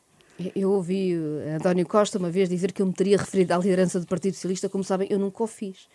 Eu 0.54 0.70
ouvi 0.70 1.12
António 1.56 1.84
Costa 1.84 2.16
uma 2.16 2.30
vez 2.30 2.48
dizer 2.48 2.70
que 2.70 2.80
eu 2.80 2.86
me 2.86 2.92
teria 2.92 3.16
referido 3.16 3.52
à 3.52 3.58
liderança 3.58 3.98
do 3.98 4.06
Partido 4.06 4.34
Socialista, 4.34 4.68
como 4.68 4.84
sabem, 4.84 5.08
eu 5.10 5.18
nunca 5.18 5.42
o 5.42 5.48
fiz. 5.48 5.88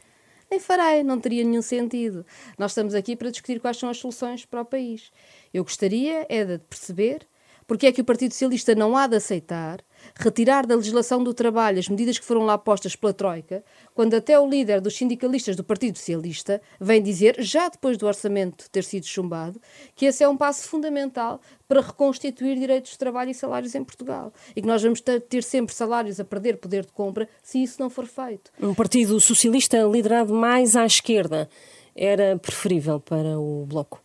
Nem 0.52 0.60
farei, 0.60 1.04
não 1.04 1.22
teria 1.22 1.46
nenhum 1.46 1.62
sentido. 1.62 2.26
Nós 2.58 2.72
estamos 2.72 2.94
aqui 2.94 3.16
para 3.16 3.30
discutir 3.30 3.62
quais 3.62 3.78
são 3.78 3.88
as 3.88 3.98
soluções 3.98 4.44
para 4.44 4.60
o 4.60 4.66
país. 4.66 5.10
Eu 5.54 5.64
gostaria 5.64 6.26
é 6.28 6.44
de 6.44 6.58
perceber 6.58 7.26
porque 7.68 7.88
é 7.88 7.92
que 7.92 8.02
o 8.02 8.06
Partido 8.06 8.32
Socialista 8.32 8.76
não 8.76 8.96
há 8.96 9.08
de 9.08 9.16
aceitar 9.16 9.84
retirar 10.16 10.66
da 10.66 10.76
legislação 10.76 11.24
do 11.24 11.34
trabalho 11.34 11.80
as 11.80 11.88
medidas 11.88 12.18
que 12.20 12.26
foram 12.26 12.46
lá 12.46 12.58
postas 12.58 12.96
pela 12.96 13.14
Troika, 13.14 13.64
quando 13.94 14.14
até 14.14 14.40
o 14.40 14.48
líder 14.48 14.82
dos 14.82 14.96
sindicalistas 14.96 15.56
do 15.56 15.64
Partido 15.64 15.98
Socialista 15.98 16.62
vem 16.80 17.02
dizer, 17.02 17.36
já 17.40 17.70
depois 17.70 17.98
do 17.98 18.08
orçamento 18.08 18.70
ter 18.70 18.84
sido 18.84 19.06
chumbado, 19.06 19.62
que 19.96 20.06
esse 20.06 20.24
é 20.24 20.28
um 20.28 20.38
passo 20.38 20.68
fundamental 20.68 21.40
para 21.68 21.82
reconstituir 21.82 22.58
direitos 22.58 22.92
de 22.92 22.98
trabalho 22.98 23.32
e 23.32 23.34
salários 23.34 23.74
em 23.76 23.84
Portugal. 23.84 24.34
E 24.56 24.62
que 24.62 24.68
nós 24.68 24.82
vamos 24.82 25.02
ter 25.02 25.44
sempre 25.44 25.74
salários 25.74 26.20
a 26.20 26.26
perder 26.26 26.58
poder 26.58 26.86
de 26.86 26.92
compra 26.92 27.28
se 27.42 27.62
isso 27.62 27.82
não 27.82 27.90
for 27.90 28.06
feito. 28.06 28.52
Um 28.62 28.74
Partido 28.74 29.20
Socialista 29.20 29.82
liderado 29.84 30.34
mais 30.34 30.76
à 30.76 30.86
esquerda 30.86 31.50
era 31.96 32.38
preferível 32.38 33.00
para 33.00 33.40
o 33.40 33.66
Bloco? 33.66 34.02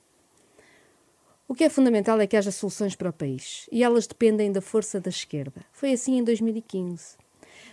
O 1.50 1.54
que 1.54 1.64
é 1.64 1.70
fundamental 1.70 2.20
é 2.20 2.26
que 2.26 2.37
haja 2.37 2.50
soluções 2.50 2.94
para 2.94 3.08
o 3.08 3.12
país 3.12 3.66
e 3.72 3.82
elas 3.82 4.06
dependem 4.06 4.52
da 4.52 4.61
força 4.61 5.00
da 5.00 5.08
esquerda. 5.08 5.64
Foi 5.72 5.92
assim 5.92 6.18
em 6.18 6.22
2015. 6.22 7.16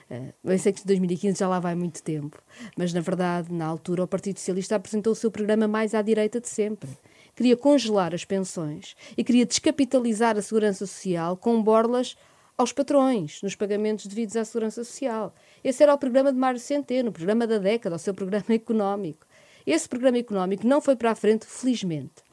Uh, 0.10 0.34
eu 0.46 0.58
sei 0.58 0.72
que 0.72 0.86
2015 0.88 1.38
já 1.40 1.48
lá 1.50 1.60
vai 1.60 1.76
muito 1.76 2.02
tempo, 2.02 2.42
mas 2.78 2.94
na 2.94 3.02
verdade, 3.02 3.52
na 3.52 3.66
altura, 3.66 4.06
o 4.06 4.08
Partido 4.08 4.40
Socialista 4.40 4.78
apresentou 4.78 5.12
o 5.12 5.16
seu 5.16 5.30
programa 5.30 5.68
mais 5.68 5.94
à 5.94 6.02
direita 6.02 6.40
de 6.40 6.48
sempre. 6.48 6.90
Queria 7.36 7.58
congelar 7.58 8.16
as 8.16 8.24
pensões 8.24 8.96
e 9.18 9.26
queria 9.26 9.46
descapitalizar 9.46 10.38
a 10.38 10.42
segurança 10.42 10.88
social 10.88 11.36
com 11.36 11.62
borlas 11.62 12.16
aos 12.58 12.72
patrões 12.72 13.42
nos 13.42 13.56
pagamentos 13.56 14.06
devidos 14.06 14.38
à 14.38 14.46
segurança 14.46 14.86
social. 14.86 15.36
Esse 15.62 15.84
era 15.84 15.94
o 15.94 15.98
programa 15.98 16.32
de 16.32 16.40
Mário 16.40 16.62
Centeno, 16.62 17.10
o 17.10 17.12
programa 17.12 17.46
da 17.46 17.58
década, 17.58 17.98
o 17.98 18.00
seu 18.00 18.14
programa 18.14 18.46
económico. 18.56 19.28
Esse 19.68 19.90
programa 19.90 20.18
económico 20.18 20.66
não 20.66 20.80
foi 20.80 20.96
para 20.96 21.12
a 21.12 21.16
frente, 21.16 21.46
felizmente. 21.46 22.25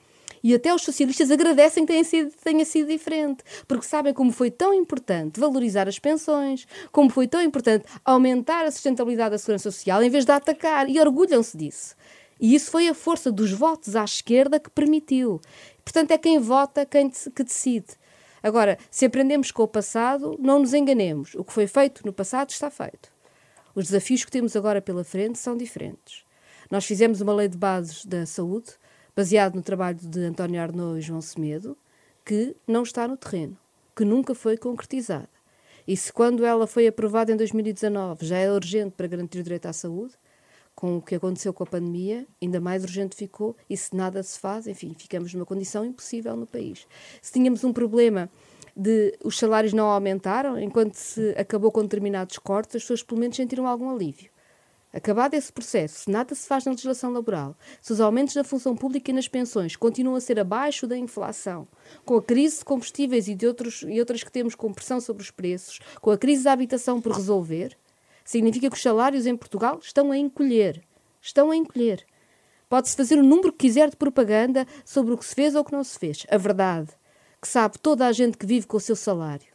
E 0.43 0.55
até 0.55 0.75
os 0.75 0.83
socialistas 0.83 1.31
agradecem 1.31 1.87
que 1.87 1.93
tenha 1.93 2.05
sido, 2.05 2.33
tenha 2.43 2.65
sido 2.65 2.89
diferente, 2.89 3.45
porque 3.69 3.87
sabem 3.87 4.13
como 4.13 4.33
foi 4.33 4.51
tão 4.51 4.75
importante 4.75 5.39
valorizar 5.39 5.87
as 5.87 5.99
pensões, 5.99 6.67
como 6.91 7.11
foi 7.11 7.29
tão 7.29 7.41
importante 7.41 7.85
aumentar 8.05 8.65
a 8.65 8.71
sustentabilidade 8.71 9.31
da 9.31 9.39
segurança 9.39 9.71
social 9.71 10.03
em 10.03 10.11
vez 10.11 10.25
de 10.25 10.33
atacar, 10.33 10.89
e 10.89 10.99
orgulham-se 10.99 11.57
disso. 11.57 11.95
E 12.41 12.57
isso 12.57 12.73
foi 12.73 12.89
a 12.89 12.95
força 12.95 13.31
dos 13.31 13.53
votos 13.53 13.95
à 13.95 14.03
esquerda 14.03 14.59
que 14.59 14.69
permitiu. 14.69 15.41
Portanto, 15.85 16.11
é 16.11 16.19
quem 16.19 16.41
vota 16.41 16.85
quem 16.85 17.09
que 17.09 17.45
decide. 17.45 17.87
Agora, 18.43 18.77
se 18.91 19.05
aprendemos 19.05 19.53
com 19.53 19.63
o 19.63 19.69
passado, 19.69 20.37
não 20.41 20.59
nos 20.59 20.75
enganemos. 20.75 21.37
O 21.37 21.45
que 21.45 21.53
foi 21.53 21.69
feito 21.69 22.05
no 22.05 22.13
passado 22.13 22.51
está 22.51 22.69
feito. 22.69 23.13
Os 23.75 23.85
desafios 23.87 24.25
que 24.25 24.31
temos 24.31 24.57
agora 24.57 24.83
pela 24.83 25.05
frente 25.05 25.39
são 25.39 25.57
diferentes. 25.57 26.25
Nós 26.69 26.85
fizemos 26.85 27.21
uma 27.21 27.33
lei 27.33 27.47
de 27.47 27.57
bases 27.57 28.05
da 28.05 28.27
saúde 28.27 28.73
baseado 29.15 29.55
no 29.55 29.63
trabalho 29.63 29.99
de 29.99 30.21
António 30.21 30.61
Arnaud 30.61 30.99
e 30.99 31.03
João 31.03 31.21
Semedo, 31.21 31.77
que 32.25 32.57
não 32.67 32.83
está 32.83 33.07
no 33.07 33.17
terreno, 33.17 33.57
que 33.95 34.05
nunca 34.05 34.35
foi 34.35 34.57
concretizada. 34.57 35.29
E 35.87 35.97
se 35.97 36.13
quando 36.13 36.45
ela 36.45 36.67
foi 36.67 36.87
aprovada 36.87 37.33
em 37.33 37.37
2019 37.37 38.25
já 38.25 38.37
era 38.37 38.55
urgente 38.55 38.95
para 38.97 39.07
garantir 39.07 39.41
o 39.41 39.43
direito 39.43 39.67
à 39.67 39.73
saúde, 39.73 40.15
com 40.75 40.97
o 40.97 41.03
que 41.03 41.15
aconteceu 41.15 41.53
com 41.53 41.63
a 41.65 41.67
pandemia, 41.67 42.27
ainda 42.41 42.61
mais 42.61 42.83
urgente 42.83 43.15
ficou, 43.15 43.57
e 43.69 43.77
se 43.77 43.95
nada 43.95 44.23
se 44.23 44.39
faz, 44.39 44.67
enfim, 44.67 44.95
ficamos 44.97 45.35
numa 45.35 45.45
condição 45.45 45.85
impossível 45.85 46.35
no 46.37 46.47
país. 46.47 46.87
Se 47.21 47.33
tínhamos 47.33 47.63
um 47.63 47.73
problema 47.73 48.31
de 48.75 49.17
os 49.23 49.39
salários 49.39 49.75
não 49.75 49.87
aumentaram, 49.87 50.59
enquanto 50.59 50.95
se 50.95 51.35
acabou 51.37 51.71
com 51.71 51.83
determinados 51.83 52.39
cortes, 52.39 52.77
as 52.77 52.83
pessoas 52.83 53.03
pelo 53.03 53.21
menos 53.21 53.37
sentiram 53.37 53.67
algum 53.67 53.91
alívio. 53.91 54.32
Acabado 54.93 55.33
esse 55.33 55.51
processo, 55.51 56.01
se 56.01 56.11
nada 56.11 56.35
se 56.35 56.47
faz 56.47 56.67
na 56.67 56.73
legislação 56.73 57.11
laboral, 57.11 57.57
se 57.81 57.95
os 57.95 58.01
aumentos 58.01 58.35
da 58.35 58.45
função 58.45 58.77
pública 58.77 59.11
e 59.11 59.15
nas 59.15 59.27
pensões 59.27 59.75
continuam 59.75 60.17
a 60.17 60.21
ser 60.21 60.39
abaixo 60.39 60.87
da 60.87 60.99
inflação, 60.99 61.67
com 62.05 62.17
a 62.17 62.23
crise 62.23 62.59
de 62.59 62.65
combustíveis 62.67 63.27
e 63.27 63.35
de 63.35 63.47
outros, 63.47 63.83
e 63.89 63.99
outras 63.99 64.23
que 64.23 64.31
temos 64.31 64.55
com 64.55 64.71
pressão 64.71 65.01
sobre 65.01 65.23
os 65.23 65.31
preços, 65.31 65.81
com 65.99 66.11
a 66.11 66.19
crise 66.19 66.45
da 66.45 66.53
habitação 66.53 67.01
por 67.01 67.13
resolver, 67.13 67.75
significa 68.23 68.69
que 68.69 68.77
os 68.77 68.83
salários 68.83 69.25
em 69.25 69.35
Portugal 69.35 69.79
estão 69.83 70.13
a 70.13 70.19
encolher. 70.19 70.83
Estão 71.23 71.51
a 71.51 71.57
encolher. 71.57 72.05
Pode-se 72.69 72.95
fazer 72.95 73.19
o 73.19 73.25
número 73.25 73.51
que 73.51 73.67
quiser 73.67 73.89
de 73.89 73.97
propaganda 73.97 74.67
sobre 74.85 75.15
o 75.15 75.17
que 75.17 75.25
se 75.25 75.35
fez 75.35 75.55
ou 75.55 75.63
o 75.63 75.65
que 75.65 75.73
não 75.73 75.85
se 75.85 75.99
fez. 75.99 76.27
A 76.31 76.37
verdade, 76.37 76.91
que 77.41 77.49
sabe 77.49 77.79
toda 77.79 78.07
a 78.07 78.13
gente 78.13 78.37
que 78.37 78.45
vive 78.45 78.67
com 78.67 78.77
o 78.77 78.81
seu 78.81 78.97
salário, 78.97 79.47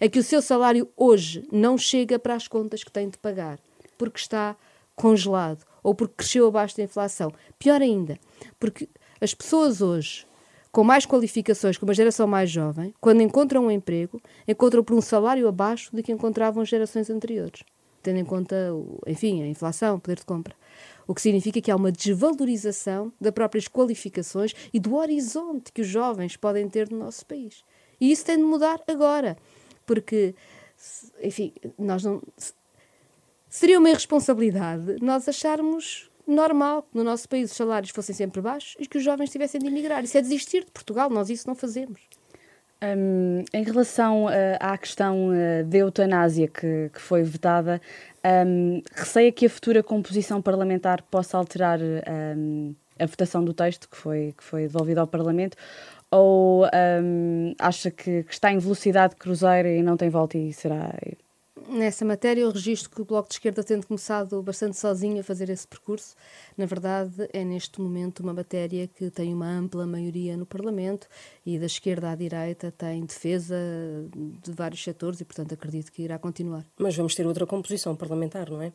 é 0.00 0.08
que 0.08 0.18
o 0.18 0.24
seu 0.24 0.42
salário 0.42 0.90
hoje 0.96 1.46
não 1.52 1.78
chega 1.78 2.18
para 2.18 2.34
as 2.34 2.48
contas 2.48 2.82
que 2.82 2.90
tem 2.90 3.08
de 3.08 3.16
pagar 3.18 3.60
porque 3.96 4.18
está 4.18 4.56
congelado 4.94 5.64
ou 5.82 5.94
porque 5.94 6.14
cresceu 6.16 6.48
abaixo 6.48 6.76
da 6.76 6.82
inflação. 6.82 7.32
Pior 7.58 7.80
ainda, 7.80 8.18
porque 8.58 8.88
as 9.20 9.32
pessoas 9.32 9.80
hoje, 9.80 10.26
com 10.72 10.82
mais 10.82 11.06
qualificações, 11.06 11.78
com 11.78 11.86
uma 11.86 11.94
geração 11.94 12.26
mais 12.26 12.50
jovem, 12.50 12.92
quando 13.00 13.22
encontram 13.22 13.66
um 13.66 13.70
emprego, 13.70 14.20
encontram 14.48 14.82
por 14.82 14.96
um 14.96 15.00
salário 15.00 15.46
abaixo 15.46 15.94
do 15.94 16.02
que 16.02 16.10
encontravam 16.10 16.62
as 16.62 16.68
gerações 16.68 17.08
anteriores, 17.08 17.62
tendo 18.02 18.18
em 18.18 18.24
conta, 18.24 18.56
enfim, 19.06 19.42
a 19.42 19.46
inflação, 19.46 19.96
o 19.96 20.00
poder 20.00 20.16
de 20.16 20.24
compra. 20.24 20.56
O 21.06 21.14
que 21.14 21.22
significa 21.22 21.60
que 21.60 21.70
há 21.70 21.76
uma 21.76 21.92
desvalorização 21.92 23.12
das 23.20 23.32
próprias 23.32 23.68
qualificações 23.68 24.54
e 24.72 24.80
do 24.80 24.96
horizonte 24.96 25.72
que 25.72 25.82
os 25.82 25.86
jovens 25.86 26.36
podem 26.36 26.68
ter 26.68 26.90
no 26.90 26.98
nosso 26.98 27.24
país. 27.24 27.64
E 28.00 28.10
isso 28.10 28.24
tem 28.24 28.36
de 28.36 28.42
mudar 28.42 28.82
agora, 28.88 29.36
porque, 29.86 30.34
enfim, 31.22 31.52
nós 31.78 32.02
não 32.02 32.20
Seria 33.48 33.78
uma 33.78 33.88
irresponsabilidade 33.88 34.96
nós 35.00 35.28
acharmos 35.28 36.10
normal 36.26 36.82
que 36.82 36.96
no 36.96 37.04
nosso 37.04 37.28
país 37.28 37.50
os 37.50 37.56
salários 37.56 37.90
fossem 37.90 38.14
sempre 38.14 38.40
baixos 38.40 38.76
e 38.80 38.86
que 38.86 38.98
os 38.98 39.04
jovens 39.04 39.30
tivessem 39.30 39.60
de 39.60 39.68
emigrar. 39.68 40.02
Isso 40.02 40.18
é 40.18 40.20
desistir 40.20 40.64
de 40.64 40.70
Portugal, 40.72 41.08
nós 41.08 41.30
isso 41.30 41.46
não 41.46 41.54
fazemos. 41.54 42.00
Um, 42.82 43.42
em 43.54 43.62
relação 43.62 44.26
uh, 44.26 44.30
à 44.60 44.76
questão 44.76 45.30
uh, 45.30 45.64
da 45.64 45.78
eutanásia 45.78 46.46
que, 46.46 46.90
que 46.92 47.00
foi 47.00 47.22
vetada, 47.22 47.80
um, 48.46 48.82
receia 48.94 49.32
que 49.32 49.46
a 49.46 49.50
futura 49.50 49.82
composição 49.82 50.42
parlamentar 50.42 51.00
possa 51.02 51.38
alterar 51.38 51.78
um, 51.80 52.74
a 52.98 53.06
votação 53.06 53.42
do 53.42 53.54
texto 53.54 53.88
que 53.88 53.96
foi, 53.96 54.34
que 54.36 54.44
foi 54.44 54.62
devolvido 54.66 55.00
ao 55.00 55.06
Parlamento 55.06 55.56
ou 56.10 56.64
acha 57.58 57.90
que, 57.90 58.22
que, 58.22 58.32
está 58.32 58.52
em 58.52 58.58
velocidade 58.58 59.16
cruzeiro 59.16 59.68
e 59.68 59.82
não 59.82 59.96
tem 59.96 60.08
volta 60.08 60.38
e 60.38 60.52
será 60.52 60.94
nessa 61.76 62.04
matéria, 62.04 62.40
eu 62.40 62.50
registro 62.50 62.90
que 62.90 63.00
o 63.00 63.04
Bloco 63.04 63.28
de 63.28 63.34
Esquerda, 63.34 63.62
tendo 63.62 63.86
começado 63.86 64.42
bastante 64.42 64.76
sozinho 64.76 65.20
a 65.20 65.22
fazer 65.22 65.48
esse 65.50 65.66
percurso, 65.66 66.14
na 66.56 66.66
verdade 66.66 67.28
é 67.32 67.44
neste 67.44 67.80
momento 67.80 68.20
uma 68.20 68.32
matéria 68.32 68.88
que 68.88 69.10
tem 69.10 69.32
uma 69.32 69.46
ampla 69.46 69.86
maioria 69.86 70.36
no 70.36 70.46
Parlamento 70.46 71.06
e 71.44 71.58
da 71.58 71.66
esquerda 71.66 72.10
à 72.10 72.14
direita 72.14 72.72
tem 72.72 73.04
defesa 73.04 73.56
de 74.42 74.52
vários 74.52 74.82
setores 74.82 75.20
e, 75.20 75.24
portanto, 75.24 75.52
acredito 75.52 75.92
que 75.92 76.02
irá 76.02 76.18
continuar. 76.18 76.64
Mas 76.78 76.96
vamos 76.96 77.14
ter 77.14 77.26
outra 77.26 77.46
composição 77.46 77.94
parlamentar, 77.94 78.50
não 78.50 78.62
é? 78.62 78.72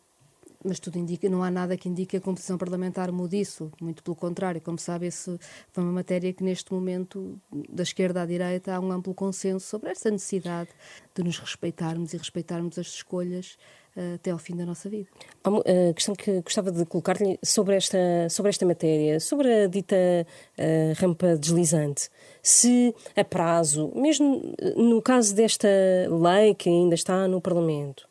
Mas 0.64 0.80
tudo 0.80 0.98
indica, 0.98 1.30
não 1.30 1.44
há 1.44 1.50
nada 1.50 1.78
que 1.78 1.90
indique 1.90 2.12
que 2.12 2.18
a 2.18 2.22
composição 2.22 2.58
parlamentar 2.58 3.12
mude 3.12 3.40
isso, 3.40 3.72
muito 3.82 4.04
pelo 4.04 4.16
contrário. 4.16 4.60
Como 4.62 4.78
sabe, 4.78 5.08
isso 5.08 5.40
foi 5.72 5.84
uma 5.84 5.94
matéria 5.94 6.34
que 6.34 6.44
neste 6.44 6.74
momento, 6.74 7.40
da 7.70 7.84
esquerda 7.84 8.22
à 8.22 8.26
direita, 8.26 8.76
há 8.76 8.80
um 8.80 8.92
amplo 8.92 9.14
consenso 9.14 9.66
sobre 9.66 9.92
essa 9.92 10.12
necessidade 10.12 10.70
de 11.16 11.24
nos 11.24 11.40
respeitarmos 11.40 12.14
e 12.14 12.18
respeitarmos 12.18 12.78
as 12.78 12.88
escolhas 12.88 13.58
uh, 13.96 14.16
até 14.16 14.32
ao 14.32 14.38
fim 14.38 14.56
da 14.56 14.66
nossa 14.66 14.90
vida. 14.90 15.08
Há 15.44 15.50
uma 15.50 15.60
uh, 15.60 15.94
questão 15.96 16.16
que 16.16 16.42
gostava 16.42 16.72
de 16.72 16.86
colocar-lhe 16.86 17.40
sobre 17.44 17.76
esta, 17.76 17.98
sobre 18.30 18.50
esta 18.50 18.66
matéria, 18.66 19.20
sobre 19.20 19.64
a 19.64 19.68
dita 19.68 19.96
uh, 19.96 20.94
rampa 20.98 21.38
deslizante. 21.38 22.10
Se 22.44 22.94
a 23.16 23.24
prazo, 23.24 23.92
mesmo 23.96 24.42
no 24.76 25.02
caso 25.02 25.34
desta 25.34 25.68
lei 26.10 26.54
que 26.56 26.70
ainda 26.70 26.96
está 26.96 27.28
no 27.28 27.40
Parlamento, 27.40 28.11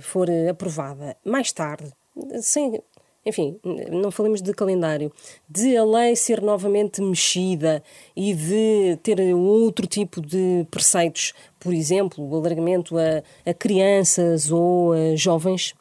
for 0.00 0.28
aprovada 0.48 1.16
mais 1.24 1.52
tarde, 1.52 1.92
sem 2.40 2.80
enfim, 3.26 3.58
não 3.90 4.12
falemos 4.12 4.40
de 4.40 4.54
calendário, 4.54 5.12
de 5.48 5.76
a 5.76 5.84
lei 5.84 6.14
ser 6.14 6.40
novamente 6.40 7.02
mexida 7.02 7.82
e 8.14 8.32
de 8.32 8.96
ter 9.02 9.20
outro 9.34 9.84
tipo 9.84 10.20
de 10.20 10.64
preceitos, 10.70 11.32
por 11.58 11.74
exemplo, 11.74 12.24
o 12.24 12.36
alargamento 12.36 12.96
a, 12.96 13.24
a 13.44 13.52
crianças 13.52 14.52
ou 14.52 14.92
a 14.92 15.16
jovens, 15.16 15.74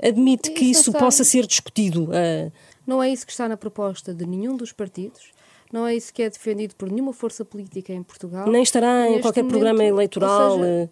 admite 0.00 0.52
que 0.52 0.64
isso, 0.64 0.92
possa 0.92 1.24
ser 1.24 1.44
discutido. 1.44 2.08
Não 2.86 3.02
é 3.02 3.10
isso 3.10 3.26
que 3.26 3.32
está 3.32 3.48
na 3.48 3.56
proposta 3.56 4.14
de 4.14 4.24
nenhum 4.24 4.56
dos 4.56 4.70
partidos. 4.70 5.34
Não 5.72 5.84
é 5.84 5.96
isso 5.96 6.14
que 6.14 6.22
é 6.22 6.30
defendido 6.30 6.76
por 6.76 6.88
nenhuma 6.88 7.12
força 7.12 7.44
política 7.44 7.92
em 7.92 8.02
Portugal. 8.02 8.48
Nem 8.48 8.62
estará 8.62 9.10
em 9.10 9.20
qualquer 9.20 9.42
momento, 9.42 9.52
programa 9.52 9.84
eleitoral. 9.84 10.58
Seja, 10.58 10.90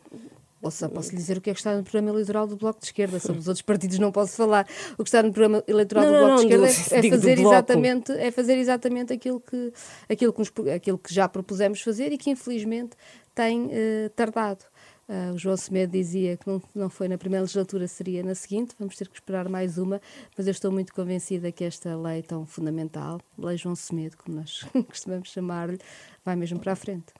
Posso, 0.64 0.88
posso 0.88 1.11
lhe 1.11 1.16
dizer 1.18 1.37
o 1.37 1.42
que 1.42 1.50
é 1.50 1.53
que 1.53 1.61
está 1.61 1.77
no 1.77 1.83
programa 1.83 2.09
eleitoral 2.09 2.46
do 2.46 2.57
Bloco 2.57 2.81
de 2.81 2.87
Esquerda. 2.87 3.20
Sobre 3.20 3.38
os 3.38 3.48
outros 3.48 3.61
partidos 3.61 3.98
não 3.98 4.11
posso 4.11 4.35
falar. 4.35 4.66
O 4.96 5.05
que 5.05 5.09
está 5.11 5.22
no 5.22 5.31
programa 5.31 5.62
eleitoral 5.68 6.05
não, 6.07 6.12
do 6.12 6.18
Bloco 6.18 6.31
não, 6.31 6.37
de 6.37 6.42
Esquerda 6.42 6.66
do, 6.66 6.94
é, 6.94 7.07
é 7.07 7.11
fazer 7.11 7.38
exatamente, 7.38 8.12
é 8.12 8.31
fazer 8.31 8.57
exatamente 8.57 9.12
aquilo 9.12 9.40
que, 9.40 9.72
aquilo, 10.09 10.33
que 10.33 10.38
nos, 10.38 10.50
aquilo 10.74 10.96
que 10.96 11.12
já 11.12 11.29
propusemos 11.29 11.83
fazer 11.83 12.12
e 12.12 12.16
que 12.16 12.31
infelizmente 12.31 12.96
tem 13.35 13.66
uh, 13.66 14.09
tardado. 14.16 14.64
Uh, 15.07 15.35
o 15.35 15.38
João 15.38 15.55
Semedo 15.55 15.92
dizia 15.92 16.38
que 16.38 16.46
não, 16.46 16.62
não 16.74 16.88
foi 16.88 17.09
na 17.09 17.18
primeira 17.18 17.42
legislatura, 17.42 17.87
seria 17.87 18.22
na 18.22 18.35
seguinte. 18.35 18.74
Vamos 18.79 18.96
ter 18.96 19.07
que 19.07 19.16
esperar 19.16 19.50
mais 19.50 19.77
uma, 19.77 20.00
mas 20.35 20.46
eu 20.46 20.50
estou 20.50 20.72
muito 20.72 20.94
convencida 20.94 21.53
que 21.53 21.62
esta 21.62 21.94
lei 21.94 22.22
tão 22.22 22.46
fundamental, 22.46 23.20
Lei 23.37 23.59
João 23.59 23.77
Semedo, 23.77 24.16
como 24.16 24.38
nós 24.38 24.64
costumamos 24.88 25.29
chamar-lhe, 25.29 25.79
vai 26.24 26.35
mesmo 26.37 26.59
para 26.59 26.72
a 26.72 26.77
frente. 26.77 27.12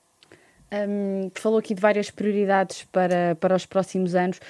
Um, 0.73 1.31
falou 1.35 1.59
aqui 1.59 1.75
de 1.75 1.81
várias 1.81 2.11
prioridades 2.11 2.85
para, 2.85 3.37
para 3.37 3.55
os 3.55 3.67
próximos 3.67 4.15
anos. 4.15 4.41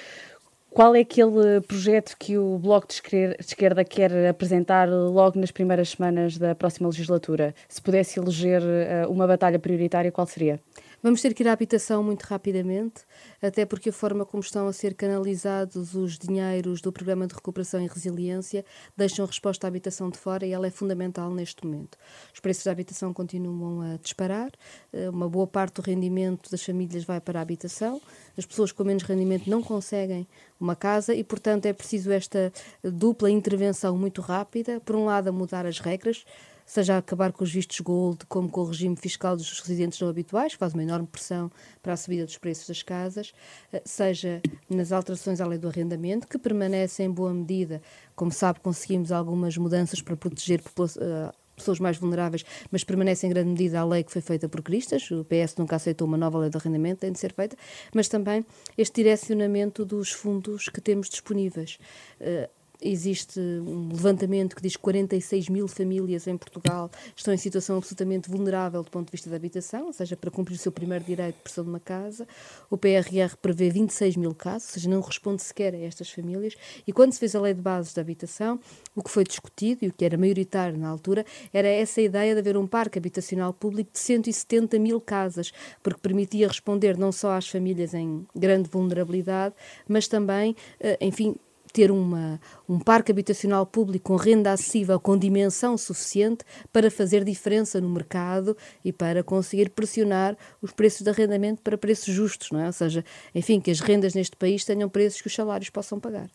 Qual 0.75 0.93
é 0.93 0.99
aquele 0.99 1.61
projeto 1.65 2.17
que 2.19 2.37
o 2.37 2.57
Bloco 2.57 2.87
de 2.87 3.35
Esquerda 3.39 3.85
quer 3.85 4.27
apresentar 4.27 4.89
logo 4.89 5.39
nas 5.39 5.49
primeiras 5.49 5.91
semanas 5.91 6.37
da 6.37 6.53
próxima 6.53 6.89
legislatura? 6.89 7.55
Se 7.69 7.81
pudesse 7.81 8.19
eleger 8.19 8.61
uh, 8.61 9.09
uma 9.09 9.25
batalha 9.25 9.57
prioritária, 9.57 10.11
qual 10.11 10.27
seria? 10.27 10.59
Vamos 11.05 11.21
ter 11.21 11.35
que 11.35 11.43
ir 11.43 11.47
à 11.47 11.53
habitação 11.53 12.01
muito 12.01 12.23
rapidamente, 12.23 13.03
até 13.39 13.63
porque 13.63 13.89
a 13.89 13.93
forma 13.93 14.25
como 14.25 14.41
estão 14.41 14.67
a 14.67 14.73
ser 14.73 14.95
canalizados 14.95 15.93
os 15.93 16.17
dinheiros 16.17 16.81
do 16.81 16.91
Programa 16.91 17.27
de 17.27 17.35
Recuperação 17.35 17.79
e 17.79 17.85
Resiliência 17.85 18.65
deixam 18.97 19.23
a 19.23 19.27
resposta 19.27 19.67
à 19.67 19.69
habitação 19.69 20.09
de 20.09 20.17
fora 20.17 20.47
e 20.47 20.51
ela 20.51 20.65
é 20.65 20.71
fundamental 20.71 21.29
neste 21.29 21.63
momento. 21.63 21.95
Os 22.33 22.39
preços 22.39 22.63
da 22.63 22.71
habitação 22.71 23.13
continuam 23.13 23.81
a 23.81 23.97
disparar, 23.97 24.49
eh, 24.91 25.07
uma 25.07 25.29
boa 25.29 25.45
parte 25.45 25.75
do 25.75 25.83
rendimento 25.83 26.49
das 26.49 26.63
famílias 26.63 27.03
vai 27.03 27.21
para 27.21 27.37
a 27.37 27.43
habitação, 27.43 28.01
as 28.35 28.47
pessoas 28.47 28.71
com 28.71 28.83
menos 28.83 29.03
rendimento 29.03 29.47
não 29.47 29.61
conseguem 29.61 30.27
uma 30.59 30.75
casa 30.75 31.13
e, 31.13 31.23
portanto, 31.23 31.67
é 31.67 31.73
preciso 31.73 32.11
esta 32.11 32.51
dupla 32.83 33.29
intervenção 33.29 33.95
muito 33.95 34.23
rápida. 34.23 34.79
Por 34.79 34.95
um 34.95 35.05
lado, 35.05 35.27
a 35.27 35.31
mudar 35.31 35.67
as 35.67 35.77
regras 35.77 36.25
seja 36.65 36.95
a 36.95 36.97
acabar 36.97 37.31
com 37.31 37.43
os 37.43 37.51
vistos 37.51 37.79
gold, 37.79 38.25
como 38.27 38.49
com 38.49 38.61
o 38.61 38.65
regime 38.65 38.95
fiscal 38.95 39.37
dos 39.37 39.59
residentes 39.59 39.99
não 39.99 40.09
habituais, 40.09 40.53
que 40.53 40.59
faz 40.59 40.73
uma 40.73 40.83
enorme 40.83 41.07
pressão 41.07 41.51
para 41.81 41.93
a 41.93 41.97
subida 41.97 42.25
dos 42.25 42.37
preços 42.37 42.67
das 42.67 42.81
casas, 42.81 43.33
eh, 43.71 43.81
seja 43.85 44.41
nas 44.69 44.91
alterações 44.91 45.39
à 45.39 45.47
lei 45.47 45.59
do 45.59 45.67
arrendamento, 45.67 46.27
que 46.27 46.37
permanece 46.37 47.03
em 47.03 47.11
boa 47.11 47.33
medida. 47.33 47.81
Como 48.15 48.31
sabe, 48.31 48.59
conseguimos 48.59 49.11
algumas 49.11 49.57
mudanças 49.57 50.01
para 50.01 50.15
proteger 50.15 50.59
uh, 50.59 51.33
pessoas 51.55 51.79
mais 51.79 51.97
vulneráveis, 51.97 52.43
mas 52.71 52.83
permanece 52.83 53.25
em 53.25 53.29
grande 53.29 53.49
medida 53.49 53.79
a 53.79 53.85
lei 53.85 54.03
que 54.03 54.11
foi 54.11 54.21
feita 54.21 54.49
por 54.49 54.61
Cristas. 54.61 55.09
O 55.11 55.25
PS 55.25 55.55
nunca 55.57 55.75
aceitou 55.75 56.07
uma 56.07 56.17
nova 56.17 56.39
lei 56.39 56.49
de 56.49 56.57
arrendamento, 56.57 56.99
tem 56.99 57.11
de 57.11 57.19
ser 57.19 57.33
feita, 57.33 57.55
mas 57.93 58.07
também 58.07 58.45
este 58.77 59.03
direcionamento 59.03 59.85
dos 59.85 60.11
fundos 60.11 60.69
que 60.69 60.81
temos 60.81 61.09
disponíveis. 61.09 61.77
Uh, 62.19 62.49
Existe 62.81 63.39
um 63.39 63.89
levantamento 63.89 64.55
que 64.55 64.61
diz 64.61 64.75
que 64.75 64.81
46 64.81 65.49
mil 65.49 65.67
famílias 65.67 66.27
em 66.27 66.37
Portugal 66.37 66.89
estão 67.15 67.33
em 67.33 67.37
situação 67.37 67.77
absolutamente 67.77 68.29
vulnerável 68.29 68.83
do 68.83 68.91
ponto 68.91 69.07
de 69.07 69.11
vista 69.11 69.29
da 69.29 69.35
habitação, 69.35 69.87
ou 69.87 69.93
seja, 69.93 70.15
para 70.15 70.29
cumprir 70.29 70.55
o 70.55 70.59
seu 70.59 70.71
primeiro 70.71 71.03
direito 71.03 71.35
de 71.35 71.41
pressão 71.41 71.63
de 71.63 71.69
uma 71.69 71.79
casa. 71.79 72.27
O 72.69 72.77
PRR 72.77 73.35
prevê 73.41 73.69
26 73.69 74.17
mil 74.17 74.33
casos, 74.33 74.69
ou 74.69 74.73
seja, 74.73 74.89
não 74.89 75.01
responde 75.01 75.41
sequer 75.41 75.73
a 75.73 75.79
estas 75.79 76.09
famílias. 76.09 76.55
E 76.85 76.91
quando 76.91 77.13
se 77.13 77.19
fez 77.19 77.35
a 77.35 77.41
lei 77.41 77.53
de 77.53 77.61
bases 77.61 77.93
da 77.93 78.01
habitação, 78.01 78.59
o 78.95 79.01
que 79.01 79.09
foi 79.09 79.23
discutido 79.23 79.85
e 79.85 79.87
o 79.87 79.93
que 79.93 80.05
era 80.05 80.17
maioritário 80.17 80.77
na 80.77 80.89
altura 80.89 81.25
era 81.53 81.67
essa 81.67 82.01
ideia 82.01 82.33
de 82.33 82.39
haver 82.39 82.57
um 82.57 82.67
parque 82.67 82.97
habitacional 82.97 83.53
público 83.53 83.91
de 83.93 83.99
170 83.99 84.77
mil 84.79 84.99
casas, 84.99 85.51
porque 85.81 85.99
permitia 85.99 86.47
responder 86.47 86.97
não 86.97 87.11
só 87.11 87.31
às 87.31 87.47
famílias 87.47 87.93
em 87.93 88.25
grande 88.35 88.69
vulnerabilidade, 88.69 89.55
mas 89.87 90.07
também, 90.07 90.55
eh, 90.79 90.97
enfim, 91.01 91.35
ter 91.75 91.91
uma, 91.91 92.39
um 92.69 92.79
parque 92.79 93.11
habitacional 93.11 93.65
público 93.65 94.05
com 94.05 94.15
renda 94.15 94.53
acessível, 94.53 94.97
com 94.97 95.17
dimensão 95.17 95.77
suficiente 95.77 96.45
para 96.71 96.89
fazer 96.89 97.25
diferença 97.25 97.81
no 97.81 97.89
mercado 97.89 98.55
e 98.83 98.93
para 98.93 99.21
conseguir 99.21 99.69
pressionar 99.71 100.37
os 100.61 100.71
preços 100.71 101.01
de 101.01 101.09
arrendamento 101.09 101.61
para 101.61 101.77
preços 101.77 102.13
justos, 102.13 102.49
não 102.49 102.61
é? 102.61 102.67
Ou 102.67 102.71
seja, 102.71 103.03
enfim, 103.33 103.59
que 103.59 103.69
as 103.69 103.81
rendas 103.81 104.13
neste 104.13 104.37
país 104.37 104.63
tenham 104.63 104.87
preços 104.87 105.19
que 105.19 105.27
os 105.27 105.35
salários 105.35 105.69
possam 105.69 105.99
pagar. 105.99 106.29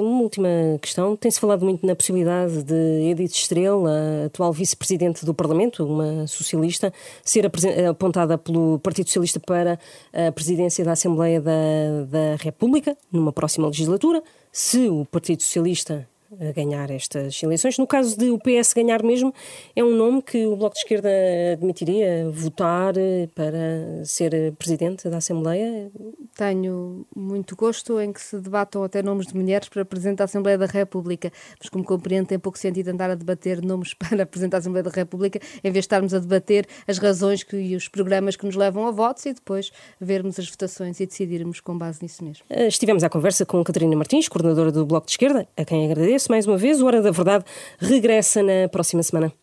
Uma 0.00 0.22
última 0.22 0.48
questão. 0.80 1.16
Tem-se 1.16 1.38
falado 1.38 1.64
muito 1.64 1.86
na 1.86 1.94
possibilidade 1.94 2.62
de 2.62 3.10
Edith 3.10 3.32
Estrela, 3.34 4.26
atual 4.26 4.52
vice-presidente 4.52 5.24
do 5.24 5.32
Parlamento, 5.32 5.86
uma 5.86 6.26
socialista, 6.26 6.92
ser 7.22 7.50
apontada 7.88 8.36
pelo 8.36 8.78
Partido 8.80 9.06
Socialista 9.06 9.38
para 9.38 9.78
a 10.12 10.32
presidência 10.32 10.84
da 10.84 10.92
Assembleia 10.92 11.40
da, 11.40 11.52
da 12.08 12.36
República 12.40 12.96
numa 13.12 13.32
próxima 13.32 13.68
legislatura 13.68 14.22
se 14.50 14.88
o 14.88 15.04
Partido 15.04 15.42
Socialista 15.42 16.08
ganhar 16.54 16.90
estas 16.90 17.42
eleições. 17.42 17.78
No 17.78 17.86
caso 17.86 18.16
de 18.18 18.30
o 18.30 18.38
PS 18.38 18.72
ganhar 18.74 19.02
mesmo, 19.02 19.32
é 19.74 19.82
um 19.82 19.94
nome 19.94 20.22
que 20.22 20.46
o 20.46 20.56
Bloco 20.56 20.74
de 20.74 20.80
Esquerda 20.80 21.08
admitiria 21.52 22.28
votar 22.30 22.94
para 23.34 24.04
ser 24.04 24.52
presidente 24.58 25.08
da 25.08 25.18
Assembleia? 25.18 25.90
Tenho 26.34 27.06
muito 27.14 27.56
gosto 27.56 28.00
em 28.00 28.12
que 28.12 28.20
se 28.20 28.38
debatam 28.38 28.82
até 28.82 29.02
nomes 29.02 29.26
de 29.26 29.36
mulheres 29.36 29.68
para 29.68 29.84
presidente 29.84 30.18
da 30.18 30.24
Assembleia 30.24 30.58
da 30.58 30.66
República, 30.66 31.32
mas 31.58 31.68
como 31.68 31.84
compreendo, 31.84 32.26
tem 32.26 32.38
pouco 32.38 32.58
sentido 32.58 32.88
andar 32.88 33.10
a 33.10 33.14
debater 33.14 33.62
nomes 33.62 33.94
para 33.94 34.26
presidente 34.26 34.52
da 34.52 34.58
Assembleia 34.58 34.82
da 34.82 34.90
República, 34.90 35.38
em 35.58 35.70
vez 35.70 35.74
de 35.74 35.78
estarmos 35.80 36.14
a 36.14 36.18
debater 36.18 36.66
as 36.86 36.98
razões 36.98 37.42
que, 37.42 37.56
e 37.56 37.76
os 37.76 37.88
programas 37.88 38.36
que 38.36 38.44
nos 38.44 38.56
levam 38.56 38.86
a 38.86 38.90
votos 38.90 39.26
e 39.26 39.32
depois 39.32 39.70
vermos 40.00 40.38
as 40.38 40.48
votações 40.48 41.00
e 41.00 41.06
decidirmos 41.06 41.60
com 41.60 41.76
base 41.76 42.02
nisso 42.02 42.24
mesmo. 42.24 42.44
Estivemos 42.50 43.04
à 43.04 43.08
conversa 43.08 43.44
com 43.46 43.62
Catarina 43.62 43.96
Martins, 43.96 44.28
coordenadora 44.28 44.72
do 44.72 44.84
Bloco 44.84 45.06
de 45.06 45.12
Esquerda, 45.12 45.46
a 45.56 45.64
quem 45.64 45.84
agradeço 46.24 46.30
mais 46.30 46.46
uma 46.46 46.56
vez. 46.56 46.80
O 46.80 46.86
Hora 46.86 47.02
da 47.02 47.10
Verdade 47.10 47.44
regressa 47.78 48.42
na 48.42 48.68
próxima 48.70 49.02
semana. 49.02 49.34